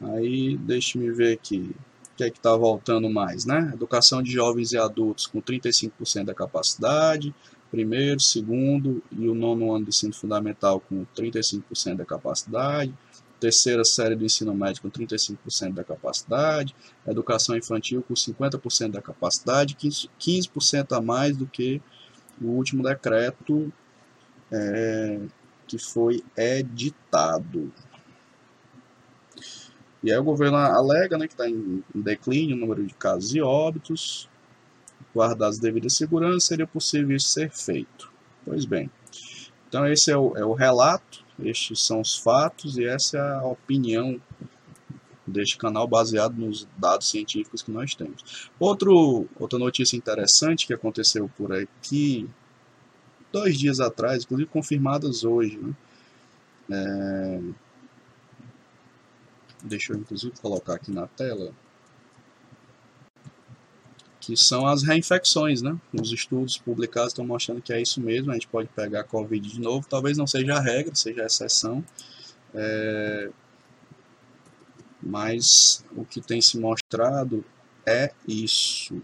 Aí, 0.00 0.56
deixe-me 0.56 1.10
ver 1.10 1.34
aqui 1.34 1.74
que 2.18 2.24
é 2.24 2.30
que 2.30 2.38
está 2.38 2.54
voltando 2.56 3.08
mais, 3.08 3.44
né? 3.44 3.70
Educação 3.72 4.20
de 4.20 4.32
jovens 4.32 4.72
e 4.72 4.76
adultos 4.76 5.28
com 5.28 5.40
35% 5.40 6.24
da 6.24 6.34
capacidade, 6.34 7.32
primeiro, 7.70 8.20
segundo 8.20 9.02
e 9.12 9.28
o 9.28 9.34
nono 9.34 9.72
ano 9.74 9.84
de 9.84 9.90
ensino 9.90 10.14
fundamental 10.14 10.80
com 10.80 11.04
35% 11.16 11.96
da 11.96 12.04
capacidade, 12.04 12.94
terceira 13.38 13.84
série 13.84 14.16
do 14.16 14.24
ensino 14.24 14.54
médio 14.54 14.82
com 14.82 14.90
35% 14.90 15.74
da 15.74 15.84
capacidade, 15.84 16.74
educação 17.06 17.56
infantil 17.56 18.02
com 18.02 18.14
50% 18.14 18.90
da 18.90 19.02
capacidade, 19.02 19.76
15% 19.76 20.96
a 20.96 21.00
mais 21.00 21.36
do 21.36 21.46
que 21.46 21.80
o 22.40 22.46
último 22.46 22.82
decreto 22.82 23.72
é, 24.50 25.20
que 25.66 25.78
foi 25.78 26.22
editado. 26.36 27.72
E 30.02 30.12
aí 30.12 30.18
o 30.18 30.24
governo 30.24 30.56
alega 30.56 31.18
né, 31.18 31.26
que 31.26 31.34
está 31.34 31.48
em 31.48 31.82
declínio 31.94 32.56
o 32.56 32.58
número 32.58 32.86
de 32.86 32.94
casos 32.94 33.34
e 33.34 33.40
óbitos, 33.40 34.28
guardadas 35.14 35.56
as 35.56 35.58
devidas 35.60 35.94
seguranças, 35.94 36.44
seria 36.44 36.66
possível 36.66 37.16
isso 37.16 37.28
ser 37.28 37.50
feito. 37.50 38.10
Pois 38.44 38.64
bem, 38.64 38.90
então 39.68 39.86
esse 39.86 40.10
é 40.10 40.16
o, 40.16 40.36
é 40.36 40.44
o 40.44 40.54
relato, 40.54 41.24
estes 41.42 41.80
são 41.80 42.00
os 42.00 42.16
fatos 42.16 42.78
e 42.78 42.84
essa 42.84 43.18
é 43.18 43.20
a 43.20 43.44
opinião 43.44 44.20
deste 45.26 45.58
canal 45.58 45.86
baseado 45.86 46.34
nos 46.36 46.66
dados 46.76 47.10
científicos 47.10 47.62
que 47.62 47.70
nós 47.70 47.94
temos. 47.94 48.50
Outro, 48.58 49.28
outra 49.38 49.58
notícia 49.58 49.96
interessante 49.96 50.66
que 50.66 50.72
aconteceu 50.72 51.30
por 51.36 51.52
aqui 51.52 52.28
dois 53.30 53.58
dias 53.58 53.78
atrás, 53.78 54.24
inclusive 54.24 54.48
confirmadas 54.48 55.24
hoje, 55.24 55.58
né? 55.58 55.74
É, 56.70 57.40
deixa 59.64 59.92
eu 59.92 59.98
inclusive 59.98 60.32
colocar 60.40 60.74
aqui 60.74 60.90
na 60.90 61.06
tela, 61.06 61.52
que 64.28 64.36
são 64.36 64.66
as 64.66 64.82
reinfecções, 64.82 65.62
né? 65.62 65.74
Os 65.90 66.12
estudos 66.12 66.58
publicados 66.58 67.12
estão 67.12 67.26
mostrando 67.26 67.62
que 67.62 67.72
é 67.72 67.80
isso 67.80 67.98
mesmo, 67.98 68.30
a 68.30 68.34
gente 68.34 68.46
pode 68.46 68.68
pegar 68.68 69.00
a 69.00 69.04
Covid 69.04 69.48
de 69.48 69.58
novo, 69.58 69.86
talvez 69.88 70.18
não 70.18 70.26
seja 70.26 70.54
a 70.54 70.60
regra, 70.60 70.94
seja 70.94 71.22
a 71.22 71.24
exceção, 71.26 71.82
é... 72.54 73.30
mas 75.02 75.82
o 75.96 76.04
que 76.04 76.20
tem 76.20 76.42
se 76.42 76.58
mostrado 76.60 77.42
é 77.86 78.12
isso. 78.28 79.00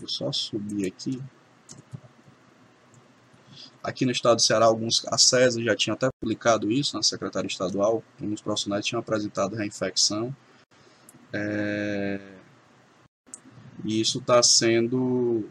Vou 0.00 0.08
só 0.08 0.32
subir 0.32 0.88
aqui. 0.88 1.22
Aqui 3.80 4.04
no 4.04 4.10
estado 4.10 4.38
do 4.38 4.42
Ceará, 4.42 4.66
alguns, 4.66 5.06
a 5.06 5.16
CESA 5.16 5.62
já 5.62 5.76
tinha 5.76 5.94
até 5.94 6.08
publicado 6.20 6.68
isso 6.68 6.96
na 6.96 7.02
Secretaria 7.04 7.46
Estadual, 7.46 8.02
alguns 8.20 8.42
profissionais 8.42 8.84
tinham 8.84 8.98
apresentado 8.98 9.54
reinfecção. 9.54 10.34
É, 11.32 12.39
e 13.84 14.00
isso 14.00 14.18
está 14.18 14.42
sendo 14.42 15.48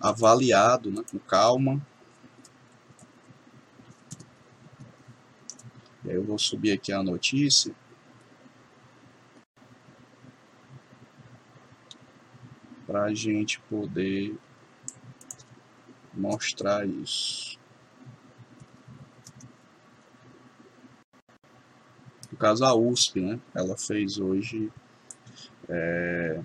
avaliado 0.00 0.90
né, 0.90 1.02
com 1.10 1.18
calma. 1.18 1.80
E 6.04 6.10
aí 6.10 6.16
eu 6.16 6.24
vou 6.24 6.38
subir 6.38 6.72
aqui 6.72 6.92
a 6.92 7.02
notícia. 7.02 7.74
Para 12.86 13.04
a 13.04 13.14
gente 13.14 13.60
poder 13.60 14.36
mostrar 16.12 16.86
isso. 16.86 17.58
No 22.30 22.36
caso, 22.36 22.64
a 22.64 22.74
USP, 22.74 23.20
né? 23.20 23.40
Ela 23.54 23.76
fez 23.76 24.18
hoje 24.18 24.70
é, 25.72 26.40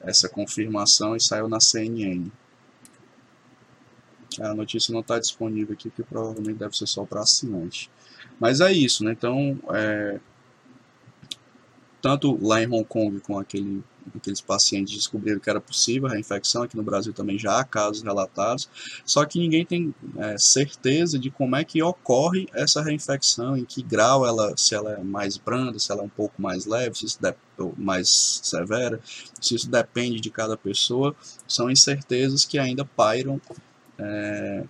essa 0.00 0.28
confirmação 0.28 1.16
e 1.16 1.20
saiu 1.20 1.48
na 1.48 1.60
CNN. 1.60 2.30
A 4.40 4.54
notícia 4.54 4.92
não 4.92 5.00
está 5.00 5.18
disponível 5.18 5.74
aqui, 5.74 5.88
porque 5.90 6.04
provavelmente 6.04 6.58
deve 6.58 6.76
ser 6.76 6.86
só 6.86 7.04
para 7.04 7.22
assinante. 7.22 7.90
Mas 8.38 8.60
é 8.60 8.72
isso, 8.72 9.02
né? 9.04 9.12
Então, 9.12 9.58
é, 9.70 10.20
tanto 12.00 12.38
lá 12.40 12.62
em 12.62 12.66
Hong 12.66 12.84
Kong 12.84 13.20
com 13.20 13.38
aquele 13.38 13.82
aqueles 14.16 14.40
pacientes 14.40 14.94
descobriram 14.94 15.38
que 15.38 15.50
era 15.50 15.60
possível 15.60 16.08
a 16.08 16.12
reinfecção, 16.12 16.62
aqui 16.62 16.76
no 16.76 16.82
Brasil 16.82 17.12
também 17.12 17.38
já 17.38 17.60
há 17.60 17.64
casos 17.64 18.02
relatados, 18.02 18.68
só 19.04 19.24
que 19.24 19.38
ninguém 19.38 19.64
tem 19.64 19.94
é, 20.16 20.36
certeza 20.38 21.18
de 21.18 21.30
como 21.30 21.56
é 21.56 21.64
que 21.64 21.82
ocorre 21.82 22.48
essa 22.52 22.82
reinfecção, 22.82 23.56
em 23.56 23.64
que 23.64 23.82
grau 23.82 24.26
ela, 24.26 24.56
se 24.56 24.74
ela 24.74 24.92
é 24.92 25.02
mais 25.02 25.36
branda, 25.36 25.78
se 25.78 25.90
ela 25.90 26.02
é 26.02 26.04
um 26.04 26.08
pouco 26.08 26.40
mais 26.40 26.66
leve, 26.66 26.96
se 26.96 27.06
isso 27.06 27.18
mais 27.76 28.40
severa, 28.42 29.00
se 29.40 29.54
isso 29.54 29.70
depende 29.70 30.20
de 30.20 30.30
cada 30.30 30.56
pessoa, 30.56 31.14
são 31.46 31.70
incertezas 31.70 32.44
que 32.44 32.58
ainda 32.58 32.84
pairam 32.84 33.40
é, 33.98 34.64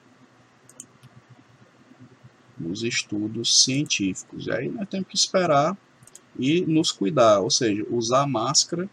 nos 2.59 2.83
estudos 2.83 3.65
científicos. 3.65 4.47
E 4.47 4.53
aí 4.53 4.69
nós 4.69 4.89
temos 4.89 5.09
que 5.09 5.17
esperar 5.17 5.77
e 6.39 6.61
nos 6.63 6.93
cuidar, 6.93 7.41
ou 7.41 7.51
seja, 7.51 7.85
usar 7.91 8.27
máscara 8.27 8.89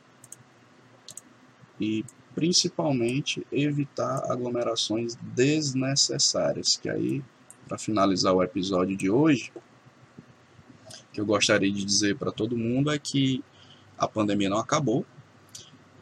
e 1.79 2.05
principalmente 2.33 3.45
evitar 3.51 4.29
aglomerações 4.31 5.15
desnecessárias. 5.21 6.75
Que 6.75 6.89
aí, 6.89 7.23
para 7.67 7.77
finalizar 7.77 8.33
o 8.33 8.43
episódio 8.43 8.95
de 8.95 9.09
hoje, 9.09 9.51
que 11.13 11.21
eu 11.21 11.25
gostaria 11.25 11.71
de 11.71 11.83
dizer 11.83 12.17
para 12.17 12.31
todo 12.31 12.57
mundo 12.57 12.91
é 12.91 12.99
que 12.99 13.43
a 13.97 14.07
pandemia 14.07 14.49
não 14.49 14.57
acabou. 14.57 15.05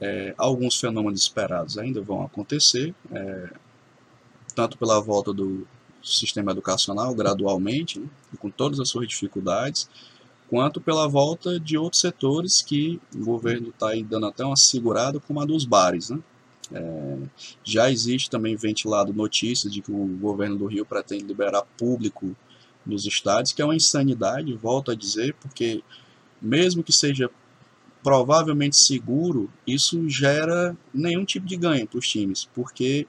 É, 0.02 0.34
alguns 0.38 0.80
fenômenos 0.80 1.22
esperados 1.22 1.78
ainda 1.78 2.02
vão 2.02 2.24
acontecer. 2.24 2.94
É, 3.12 3.54
tanto 4.56 4.78
pela 4.78 5.00
volta 5.00 5.32
do 5.32 5.68
sistema 6.02 6.52
educacional 6.52 7.14
gradualmente, 7.16 8.00
né, 8.00 8.08
com 8.40 8.50
todas 8.50 8.80
as 8.80 8.90
suas 8.90 9.08
dificuldades, 9.08 9.90
quanto 10.54 10.80
pela 10.80 11.08
volta 11.08 11.60
de 11.60 11.76
outros 11.80 12.00
setores 12.00 12.62
que 12.62 13.02
o 13.16 13.26
governo 13.26 13.70
está 13.70 13.90
aí 13.90 14.04
dando 14.04 14.28
até 14.28 14.46
uma 14.46 14.56
segurada, 14.56 15.20
como 15.20 15.42
a 15.42 15.46
dos 15.46 15.66
bares. 15.66 16.12
Né? 16.12 16.20
É, 16.72 17.18
já 17.64 17.90
existe 17.90 18.30
também 18.30 18.56
ventilado 18.56 19.12
notícias 19.12 19.74
de 19.74 19.82
que 19.82 19.92
o 19.92 20.06
governo 20.22 20.56
do 20.56 20.68
Rio 20.68 20.86
pretende 20.86 21.24
liberar 21.24 21.64
público 21.76 22.36
nos 22.86 23.04
estádios, 23.08 23.52
que 23.52 23.64
é 23.64 23.66
uma 23.66 23.76
insanidade, 23.76 24.54
volto 24.54 24.92
a 24.92 24.96
dizer, 24.96 25.34
porque 25.42 25.82
mesmo 26.40 26.84
que 26.84 26.94
seja 26.94 27.32
provavelmente 28.04 28.78
seguro, 28.78 29.50
isso 29.66 30.08
gera 30.08 30.78
nenhum 30.94 31.26
tipo 31.26 31.48
de 31.48 31.58
ganho 31.58 31.88
para 31.88 31.98
os 31.98 32.08
times, 32.08 32.48
porque 32.54 33.08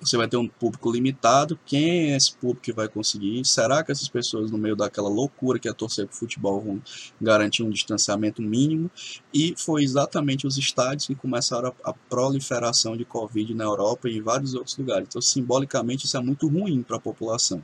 você 0.00 0.16
vai 0.16 0.28
ter 0.28 0.36
um 0.36 0.48
público 0.48 0.90
limitado. 0.90 1.58
Quem 1.64 2.12
é 2.12 2.16
esse 2.16 2.34
público 2.34 2.62
que 2.62 2.72
vai 2.72 2.88
conseguir? 2.88 3.44
Será 3.44 3.82
que 3.82 3.92
essas 3.92 4.08
pessoas, 4.08 4.50
no 4.50 4.58
meio 4.58 4.76
daquela 4.76 5.08
loucura 5.08 5.58
que 5.58 5.68
é 5.68 5.72
torcer 5.72 6.06
para 6.06 6.14
o 6.14 6.16
futebol, 6.16 6.60
vão 6.60 6.82
garantir 7.20 7.62
um 7.62 7.70
distanciamento 7.70 8.42
mínimo? 8.42 8.90
E 9.32 9.54
foi 9.56 9.82
exatamente 9.82 10.46
os 10.46 10.58
estádios 10.58 11.06
que 11.06 11.14
começaram 11.14 11.72
a, 11.84 11.90
a 11.90 11.92
proliferação 11.92 12.96
de 12.96 13.04
Covid 13.04 13.54
na 13.54 13.64
Europa 13.64 14.08
e 14.08 14.18
em 14.18 14.22
vários 14.22 14.54
outros 14.54 14.76
lugares. 14.76 15.06
Então, 15.08 15.22
simbolicamente, 15.22 16.06
isso 16.06 16.16
é 16.16 16.20
muito 16.20 16.48
ruim 16.48 16.82
para 16.82 16.96
a 16.96 17.00
população. 17.00 17.62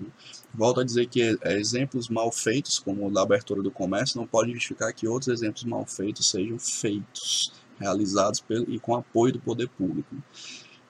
Volto 0.55 0.81
a 0.81 0.85
dizer 0.85 1.07
que 1.07 1.39
é, 1.43 1.59
exemplos 1.59 2.09
mal 2.09 2.31
feitos, 2.33 2.79
como 2.79 3.07
o 3.07 3.11
da 3.11 3.23
abertura 3.23 3.63
do 3.63 3.71
comércio, 3.71 4.19
não 4.19 4.27
podem 4.27 4.55
justificar 4.55 4.93
que 4.93 5.07
outros 5.07 5.29
exemplos 5.29 5.65
mal 5.65 5.85
feitos 5.87 6.29
sejam 6.31 6.59
feitos, 6.59 7.53
realizados 7.79 8.41
pelo, 8.41 8.71
e 8.71 8.79
com 8.79 8.95
apoio 8.95 9.33
do 9.33 9.41
poder 9.41 9.69
público. 9.69 10.15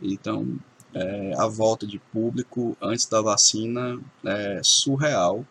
Então, 0.02 0.58
é, 0.94 1.32
a 1.38 1.46
volta 1.46 1.86
de 1.86 1.98
público 1.98 2.76
antes 2.80 3.06
da 3.06 3.20
vacina 3.20 4.00
é 4.24 4.60
surreal. 4.62 5.46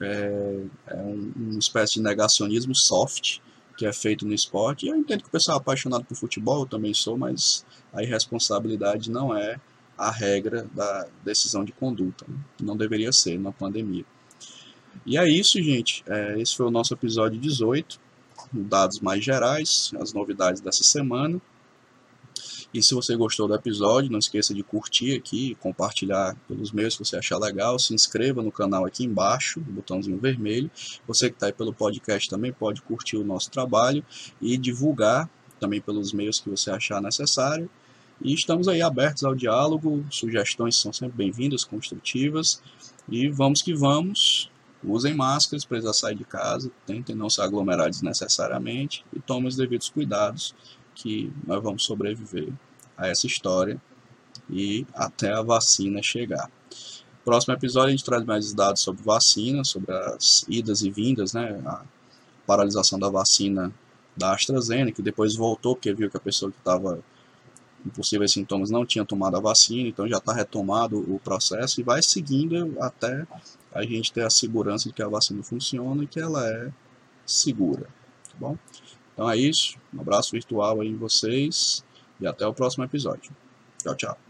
É, 0.00 0.64
é 0.86 0.96
um, 0.96 1.32
uma 1.36 1.58
espécie 1.58 1.94
de 1.94 2.02
negacionismo 2.02 2.74
soft 2.74 3.40
que 3.76 3.86
é 3.86 3.92
feito 3.92 4.26
no 4.26 4.34
esporte. 4.34 4.86
Eu 4.86 4.96
entendo 4.96 5.22
que 5.22 5.28
o 5.28 5.32
pessoal 5.32 5.58
é 5.58 5.60
apaixonado 5.60 6.04
por 6.04 6.16
futebol, 6.16 6.62
eu 6.62 6.66
também 6.66 6.92
sou, 6.92 7.16
mas 7.16 7.64
a 7.92 8.02
irresponsabilidade 8.02 9.10
não 9.10 9.36
é 9.36 9.60
a 9.96 10.10
regra 10.10 10.66
da 10.74 11.06
decisão 11.24 11.64
de 11.64 11.72
conduta. 11.72 12.24
Né? 12.28 12.36
Não 12.60 12.76
deveria 12.76 13.12
ser 13.12 13.38
na 13.38 13.52
pandemia. 13.52 14.04
E 15.06 15.16
é 15.16 15.28
isso, 15.28 15.62
gente. 15.62 16.04
É, 16.06 16.40
esse 16.40 16.56
foi 16.56 16.66
o 16.66 16.70
nosso 16.70 16.92
episódio 16.92 17.40
18. 17.40 18.00
Dados 18.52 19.00
mais 19.00 19.24
gerais, 19.24 19.92
as 20.00 20.12
novidades 20.12 20.60
dessa 20.60 20.82
semana. 20.82 21.40
E 22.72 22.82
se 22.82 22.94
você 22.94 23.16
gostou 23.16 23.48
do 23.48 23.54
episódio, 23.54 24.10
não 24.10 24.18
esqueça 24.18 24.52
de 24.52 24.62
curtir 24.62 25.16
aqui, 25.16 25.54
compartilhar 25.58 26.36
pelos 26.46 26.70
meios 26.70 26.96
que 26.96 27.04
você 27.04 27.16
achar 27.16 27.38
legal, 27.38 27.78
se 27.78 27.94
inscreva 27.94 28.42
no 28.42 28.52
canal 28.52 28.84
aqui 28.84 29.04
embaixo, 29.04 29.58
no 29.60 29.72
botãozinho 29.72 30.18
vermelho. 30.18 30.70
Você 31.06 31.30
que 31.30 31.36
está 31.36 31.46
aí 31.46 31.52
pelo 31.52 31.72
podcast 31.72 32.28
também 32.28 32.52
pode 32.52 32.82
curtir 32.82 33.16
o 33.16 33.24
nosso 33.24 33.50
trabalho 33.50 34.04
e 34.40 34.58
divulgar 34.58 35.30
também 35.58 35.80
pelos 35.80 36.12
meios 36.12 36.40
que 36.40 36.50
você 36.50 36.70
achar 36.70 37.00
necessário. 37.00 37.70
E 38.20 38.34
estamos 38.34 38.68
aí 38.68 38.82
abertos 38.82 39.24
ao 39.24 39.34
diálogo, 39.34 40.04
sugestões 40.10 40.76
são 40.76 40.92
sempre 40.92 41.16
bem-vindas, 41.16 41.64
construtivas. 41.64 42.60
E 43.08 43.28
vamos 43.28 43.62
que 43.62 43.74
vamos. 43.74 44.50
Usem 44.84 45.14
máscaras, 45.14 45.64
precisar 45.64 45.92
sair 45.92 46.14
de 46.14 46.24
casa, 46.24 46.70
tentem 46.86 47.16
não 47.16 47.28
se 47.28 47.40
aglomerar 47.40 47.90
desnecessariamente 47.90 49.04
e 49.16 49.18
tomem 49.18 49.48
os 49.48 49.56
devidos 49.56 49.88
cuidados 49.88 50.54
que 50.98 51.32
nós 51.46 51.62
vamos 51.62 51.84
sobreviver 51.84 52.52
a 52.96 53.06
essa 53.06 53.26
história 53.26 53.80
e 54.50 54.84
até 54.94 55.32
a 55.32 55.42
vacina 55.42 56.02
chegar. 56.02 56.50
Próximo 57.24 57.54
episódio 57.54 57.88
a 57.88 57.90
gente 57.90 58.04
traz 58.04 58.24
mais 58.24 58.52
dados 58.52 58.82
sobre 58.82 59.02
vacina, 59.02 59.62
sobre 59.64 59.92
as 59.92 60.44
idas 60.48 60.82
e 60.82 60.90
vindas, 60.90 61.32
né? 61.32 61.60
A 61.64 61.82
paralisação 62.46 62.98
da 62.98 63.08
vacina 63.08 63.72
da 64.16 64.34
AstraZeneca, 64.34 64.96
que 64.96 65.02
depois 65.02 65.36
voltou 65.36 65.76
porque 65.76 65.92
viu 65.94 66.10
que 66.10 66.16
a 66.16 66.20
pessoa 66.20 66.50
que 66.50 66.58
estava 66.58 66.98
com 67.84 67.90
possíveis 67.90 68.32
sintomas 68.32 68.70
não 68.70 68.84
tinha 68.84 69.04
tomado 69.04 69.36
a 69.36 69.40
vacina, 69.40 69.88
então 69.88 70.08
já 70.08 70.16
está 70.16 70.32
retomado 70.32 70.98
o 70.98 71.20
processo 71.20 71.80
e 71.80 71.84
vai 71.84 72.02
seguindo 72.02 72.76
até 72.80 73.26
a 73.72 73.82
gente 73.84 74.12
ter 74.12 74.24
a 74.24 74.30
segurança 74.30 74.88
de 74.88 74.94
que 74.94 75.02
a 75.02 75.08
vacina 75.08 75.42
funciona 75.44 76.02
e 76.02 76.06
que 76.06 76.18
ela 76.18 76.44
é 76.48 76.72
segura, 77.24 77.86
tá 78.28 78.34
bom? 78.40 78.58
Então 79.18 79.28
é 79.28 79.36
isso. 79.36 79.76
Um 79.92 80.00
abraço 80.00 80.30
virtual 80.30 80.80
aí 80.80 80.86
em 80.86 80.96
vocês 80.96 81.84
e 82.20 82.26
até 82.26 82.46
o 82.46 82.54
próximo 82.54 82.84
episódio. 82.84 83.32
Tchau, 83.82 83.96
tchau. 83.96 84.27